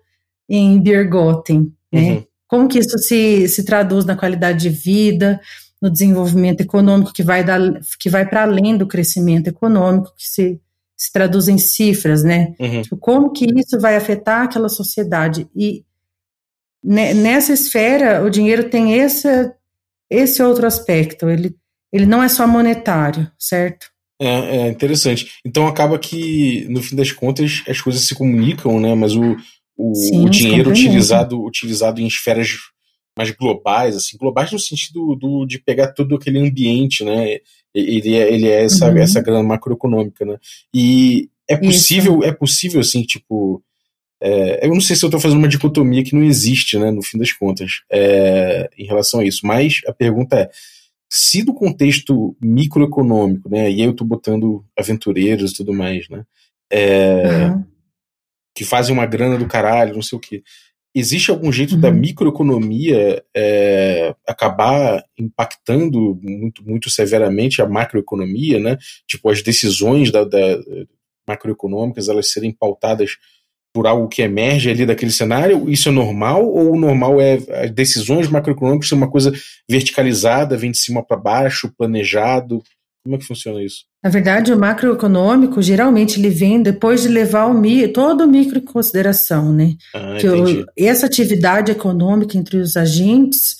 [0.48, 2.12] em Birgotten, né?
[2.12, 2.24] Uhum.
[2.46, 5.38] Como que isso se, se traduz na qualidade de vida,
[5.80, 7.60] no desenvolvimento econômico que vai, dar,
[8.00, 10.60] que vai para além do crescimento econômico, que se,
[10.98, 12.54] se traduz em cifras, né?
[12.58, 12.82] Uhum.
[12.82, 15.48] Tipo, como que isso vai afetar aquela sociedade?
[15.54, 15.84] E
[16.82, 19.28] nessa esfera, o dinheiro tem esse,
[20.10, 21.54] esse outro aspecto, ele,
[21.92, 23.90] ele não é só monetário, certo?
[24.20, 25.30] É, é, interessante.
[25.44, 28.92] Então acaba que, no fim das contas, as coisas se comunicam, né?
[28.94, 29.36] Mas o,
[29.76, 32.56] o, Sim, o dinheiro utilizado, utilizado em esferas
[33.16, 37.38] mais globais, assim, globais no sentido do, de pegar todo aquele ambiente, né?
[37.78, 38.98] Ele é, ele é essa, uhum.
[38.98, 40.38] essa grana macroeconômica, né?
[40.72, 42.24] E é possível, Isso.
[42.24, 43.62] é possível, assim, tipo.
[44.20, 47.02] É, eu não sei se eu estou fazendo uma dicotomia que não existe, né, no
[47.02, 49.46] fim das contas, é, em relação a isso.
[49.46, 50.50] Mas a pergunta é:
[51.08, 56.24] se do contexto microeconômico, né, e aí eu estou botando aventureiros e tudo mais, né,
[56.70, 57.64] é, uhum.
[58.54, 60.42] que fazem uma grana do caralho, não sei o quê.
[60.98, 61.80] Existe algum jeito uhum.
[61.80, 68.76] da microeconomia é, acabar impactando muito, muito severamente a macroeconomia, né?
[69.06, 70.58] Tipo, as decisões da, da
[71.28, 73.12] macroeconômicas elas serem pautadas
[73.72, 75.70] por algo que emerge ali daquele cenário?
[75.70, 76.44] Isso é normal?
[76.44, 77.34] Ou o normal é
[77.64, 79.32] as decisões macroeconômicas ser uma coisa
[79.68, 82.62] verticalizada, vem de cima para baixo, planejado?
[83.08, 83.86] Como é que funciona isso?
[84.04, 88.58] Na verdade, o macroeconômico, geralmente, ele vem depois de levar o mi, todo o micro
[88.58, 89.76] em consideração, né?
[89.94, 93.56] Ah, que o, essa atividade econômica entre os agentes,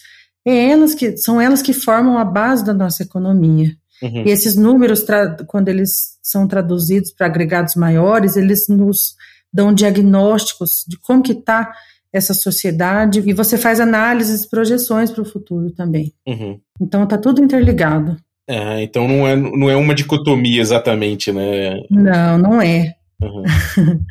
[0.46, 3.74] é elas que, são elas que formam a base da nossa economia.
[4.02, 4.26] Uhum.
[4.26, 5.02] E esses números,
[5.46, 9.14] quando eles são traduzidos para agregados maiores, eles nos
[9.50, 11.72] dão diagnósticos de como que está
[12.12, 16.12] essa sociedade e você faz análises, projeções para o futuro também.
[16.26, 16.60] Uhum.
[16.78, 18.14] Então está tudo interligado.
[18.48, 21.82] É, então não é, não é uma dicotomia exatamente, né?
[21.90, 22.94] Não, não é.
[23.20, 23.42] Uhum.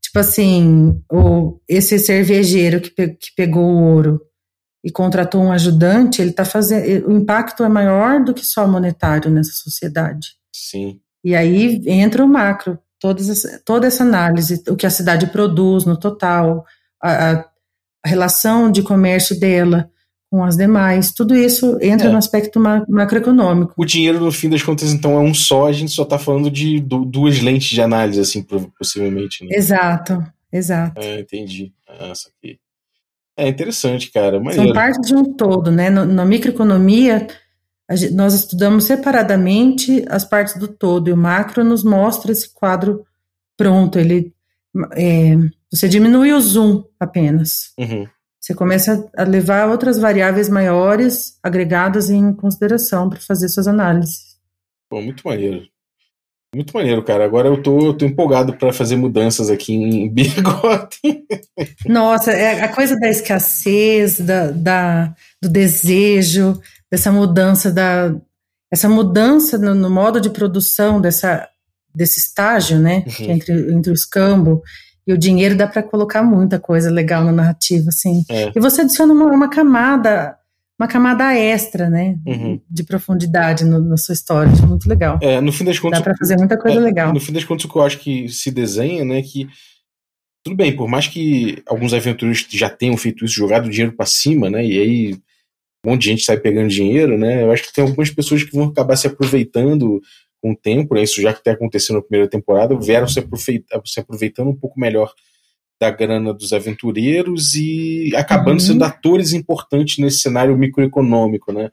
[0.00, 4.20] tipo assim, o, esse cervejeiro que, pe, que pegou o ouro
[4.84, 7.08] e contratou um ajudante, ele está fazendo.
[7.08, 10.28] O impacto é maior do que só monetário nessa sociedade.
[10.54, 11.00] Sim.
[11.24, 15.98] E aí entra o macro todas, toda essa análise, o que a cidade produz no
[15.98, 16.64] total,
[17.02, 17.44] a, a
[18.08, 19.90] relação de comércio dela
[20.34, 22.10] com as demais, tudo isso entra é.
[22.10, 23.72] no aspecto ma macroeconômico.
[23.76, 26.50] O dinheiro, no fim das contas, então, é um só, a gente só está falando
[26.50, 28.44] de duas lentes de análise, assim,
[28.76, 29.44] possivelmente.
[29.44, 29.50] Né?
[29.52, 31.00] Exato, exato.
[31.00, 31.72] É, entendi.
[31.88, 32.58] Ah, essa aqui.
[33.36, 34.40] É interessante, cara.
[34.40, 34.64] Maneiro.
[34.64, 35.88] São parte de um todo, né?
[35.88, 37.28] No, na microeconomia,
[37.92, 43.06] gente, nós estudamos separadamente as partes do todo, e o macro nos mostra esse quadro
[43.56, 44.00] pronto.
[44.00, 44.34] Ele,
[44.96, 45.36] é,
[45.70, 47.72] você diminui o zoom apenas.
[47.78, 48.08] Uhum.
[48.44, 54.36] Você começa a levar outras variáveis maiores agregadas em consideração para fazer suas análises.
[54.86, 55.62] Pô, muito maneiro.
[56.54, 57.24] Muito maneiro, cara.
[57.24, 61.24] Agora eu tô, tô empolgado para fazer mudanças aqui em Birgotten.
[61.88, 66.60] Nossa, é a coisa da escassez, da, da, do desejo,
[66.92, 68.14] dessa mudança da
[68.70, 71.48] essa mudança no, no modo de produção dessa
[71.94, 73.30] desse estágio, né, uhum.
[73.30, 74.62] entre entre o escambo
[75.06, 78.24] e o dinheiro dá para colocar muita coisa legal na narrativa, assim.
[78.28, 78.52] É.
[78.54, 80.36] E você adiciona uma, uma, camada
[80.78, 82.60] uma camada extra, né, uhum.
[82.68, 85.18] de profundidade no, na sua história, é muito legal.
[85.22, 87.12] É, no fim das contas, dá para fazer muita coisa é, legal.
[87.12, 89.48] No fim das contas, o que eu acho que se desenha, né, que
[90.44, 94.50] tudo bem, por mais que alguns aventureiros já tenham feito isso, jogado dinheiro para cima,
[94.50, 95.18] né, e aí
[95.84, 97.42] um monte de gente sai pegando dinheiro, né?
[97.42, 100.00] Eu acho que tem algumas pessoas que vão acabar se aproveitando
[100.44, 101.02] com o tempo, né?
[101.02, 103.26] Isso já que está acontecendo na primeira temporada, vieram se,
[103.86, 105.10] se aproveitando um pouco melhor
[105.80, 108.66] da grana dos aventureiros e acabando uhum.
[108.66, 111.70] sendo atores importantes nesse cenário microeconômico, né?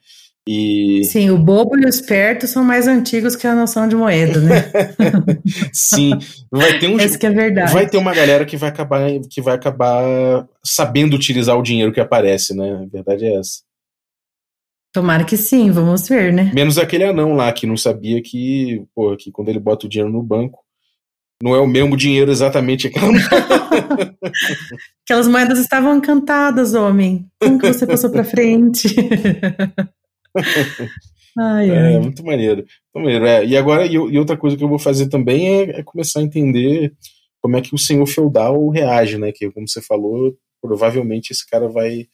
[0.48, 1.04] E...
[1.04, 4.72] Sim, o bobo e o esperto são mais antigos que a noção de moeda, né?
[5.74, 6.18] Sim,
[6.50, 7.74] vai ter um Esse que é verdade.
[7.74, 12.00] vai ter uma galera que vai acabar que vai acabar sabendo utilizar o dinheiro que
[12.00, 12.72] aparece, né?
[12.72, 13.60] A verdade é essa.
[14.94, 16.52] Tomara que sim, vamos ver, né?
[16.54, 20.12] Menos aquele anão lá que não sabia que, pô, que quando ele bota o dinheiro
[20.12, 20.60] no banco,
[21.42, 23.08] não é o mesmo dinheiro exatamente aquela
[25.04, 27.26] Aquelas moedas estavam encantadas, homem.
[27.40, 28.88] Como que você passou para frente?
[31.38, 32.00] ai, é, ai.
[32.00, 32.66] muito maneiro.
[32.94, 33.26] Muito maneiro.
[33.26, 36.20] É, e agora, e, e, outra coisa que eu vou fazer também é, é começar
[36.20, 36.94] a entender
[37.42, 39.32] como é que o senhor feudal reage, né?
[39.32, 42.08] Que, como você falou, provavelmente esse cara vai,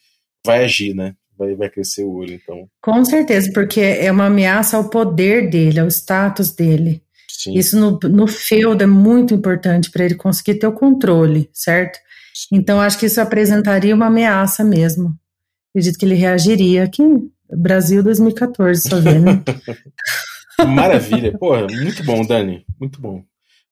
[0.44, 1.14] vai agir, né?
[1.38, 2.68] Vai, vai crescer o olho, então.
[2.82, 7.00] Com certeza, porque é uma ameaça ao poder dele, ao status dele.
[7.28, 7.54] Sim.
[7.54, 12.00] Isso no, no feudo é muito importante para ele conseguir ter o controle, certo?
[12.52, 15.14] Então, acho que isso apresentaria uma ameaça mesmo.
[15.70, 16.84] Acredito que ele reagiria.
[16.84, 17.02] Aqui,
[17.48, 19.24] Brasil 2014, só vendo.
[19.26, 19.42] né?
[20.66, 21.36] Maravilha.
[21.38, 22.64] Porra, muito bom, Dani.
[22.80, 23.22] Muito bom.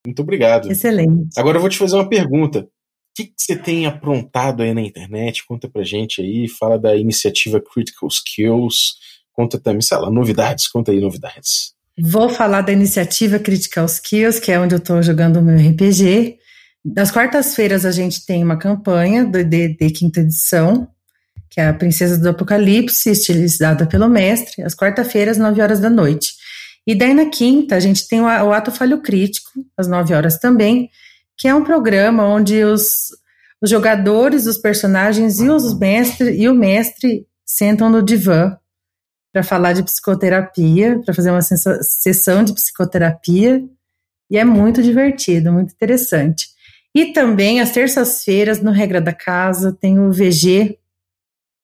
[0.07, 0.71] Muito obrigado.
[0.71, 1.29] Excelente.
[1.37, 2.69] Agora eu vou te fazer uma pergunta.
[3.17, 5.47] Que, que você tem aprontado aí na internet?
[5.47, 6.47] Conta pra gente aí.
[6.49, 8.97] Fala da iniciativa Critical Skills.
[9.33, 10.69] Conta também, sei lá, novidades.
[10.69, 11.73] Conta aí novidades.
[11.99, 16.37] Vou falar da iniciativa Critical Skills, que é onde eu estou jogando o meu RPG.
[16.85, 20.87] Das quartas-feiras a gente tem uma campanha do D&D quinta edição,
[21.49, 26.35] que é a Princesa do Apocalipse, estilizada pelo mestre, às quarta-feiras, 9 horas da noite.
[26.87, 30.91] E daí na quinta a gente tem o Ato Falho Crítico, às 9 horas também,
[31.37, 33.09] que é um programa onde os,
[33.61, 38.57] os jogadores, os personagens e os mestres e o mestre sentam no divã
[39.33, 43.63] para falar de psicoterapia, para fazer uma sessão de psicoterapia,
[44.31, 46.49] e é muito divertido, muito interessante.
[46.95, 50.79] E também, às terças-feiras, no Regra da Casa, tem o VG,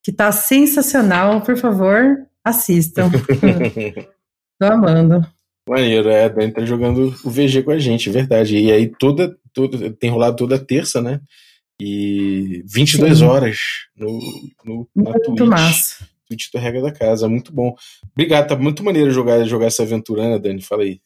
[0.02, 1.40] que está sensacional.
[1.40, 3.10] Por favor, assistam.
[4.60, 5.26] Tô amando.
[5.66, 8.58] Maneiro, é, a Dani tá jogando o VG com a gente, verdade.
[8.58, 11.20] E aí toda, toda tem rolado toda terça, né?
[11.80, 13.24] E 22 Sim.
[13.24, 13.58] horas
[13.96, 14.20] no,
[14.64, 15.48] no, na Muito Twitch.
[15.48, 16.08] massa.
[16.28, 17.74] Twitch do Regra da Casa, muito bom.
[18.12, 20.62] Obrigado, tá muito maneiro jogar, jogar essa aventura, né, Dani?
[20.62, 21.00] Fala aí.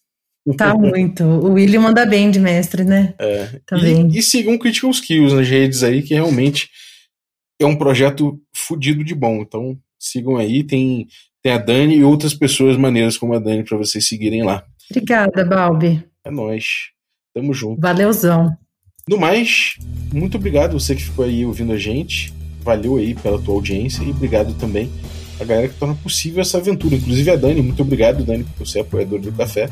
[0.57, 1.25] Tá muito.
[1.25, 3.15] O William manda bem de mestre, né?
[3.19, 3.61] É.
[3.67, 4.09] Também.
[4.09, 6.69] E, e sigam Critical Skills nas redes aí, que realmente
[7.61, 9.41] é um projeto fudido de bom.
[9.41, 11.09] Então sigam aí, tem,
[11.43, 14.65] tem a Dani e outras pessoas maneiras como a Dani para vocês seguirem lá.
[14.91, 16.05] Obrigada, Balbi.
[16.25, 16.91] É nóis.
[17.37, 17.79] Tamo junto.
[17.79, 18.57] Valeuzão.
[19.07, 19.77] No mais,
[20.11, 22.33] muito obrigado você que ficou aí ouvindo a gente.
[22.63, 24.91] Valeu aí pela tua audiência e obrigado também
[25.39, 26.97] a galera que torna possível essa aventura.
[26.97, 29.69] Inclusive a Dani, muito obrigado, Dani, por ser apoiador do café.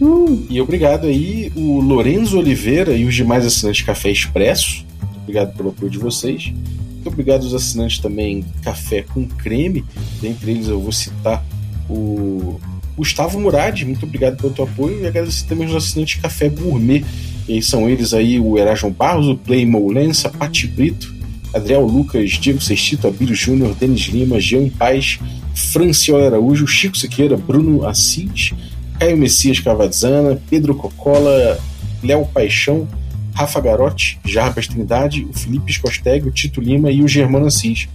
[0.00, 0.46] Uh.
[0.48, 4.86] E obrigado aí o Lorenzo Oliveira e os demais assinantes Café Expresso.
[5.22, 6.54] Obrigado pelo apoio de vocês.
[6.94, 9.84] Muito obrigado aos assinantes também Café com Creme.
[10.22, 11.44] Dentre eles eu vou citar
[11.86, 12.58] o
[13.00, 13.82] Gustavo Murad.
[13.84, 15.02] Muito obrigado pelo teu apoio.
[15.02, 17.02] E agradecer também os assinantes Café Gourmet.
[17.48, 21.12] E são eles aí o Erasmo Barros, o Play Moulença, Pati Brito,
[21.54, 25.18] Adriel Lucas, Diego Sextito, Abílio Júnior, Denis Lima, Jean Paz,
[25.54, 28.52] Franciola Araújo, Chico Siqueira, Bruno Assis,
[28.98, 31.58] Caio Messias Cavadzana, Pedro Cocola,
[32.02, 32.86] Léo Paixão,
[33.34, 37.88] Rafa Garotti, Jarbas Trindade, o Felipe Escosteg, o Tito Lima e o Germano Assis.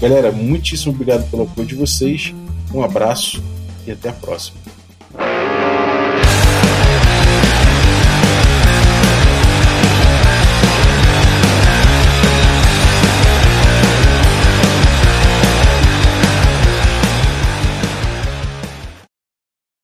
[0.00, 2.32] Galera, muitíssimo obrigado pelo apoio de vocês,
[2.72, 3.42] um abraço
[3.86, 4.61] e até a próxima.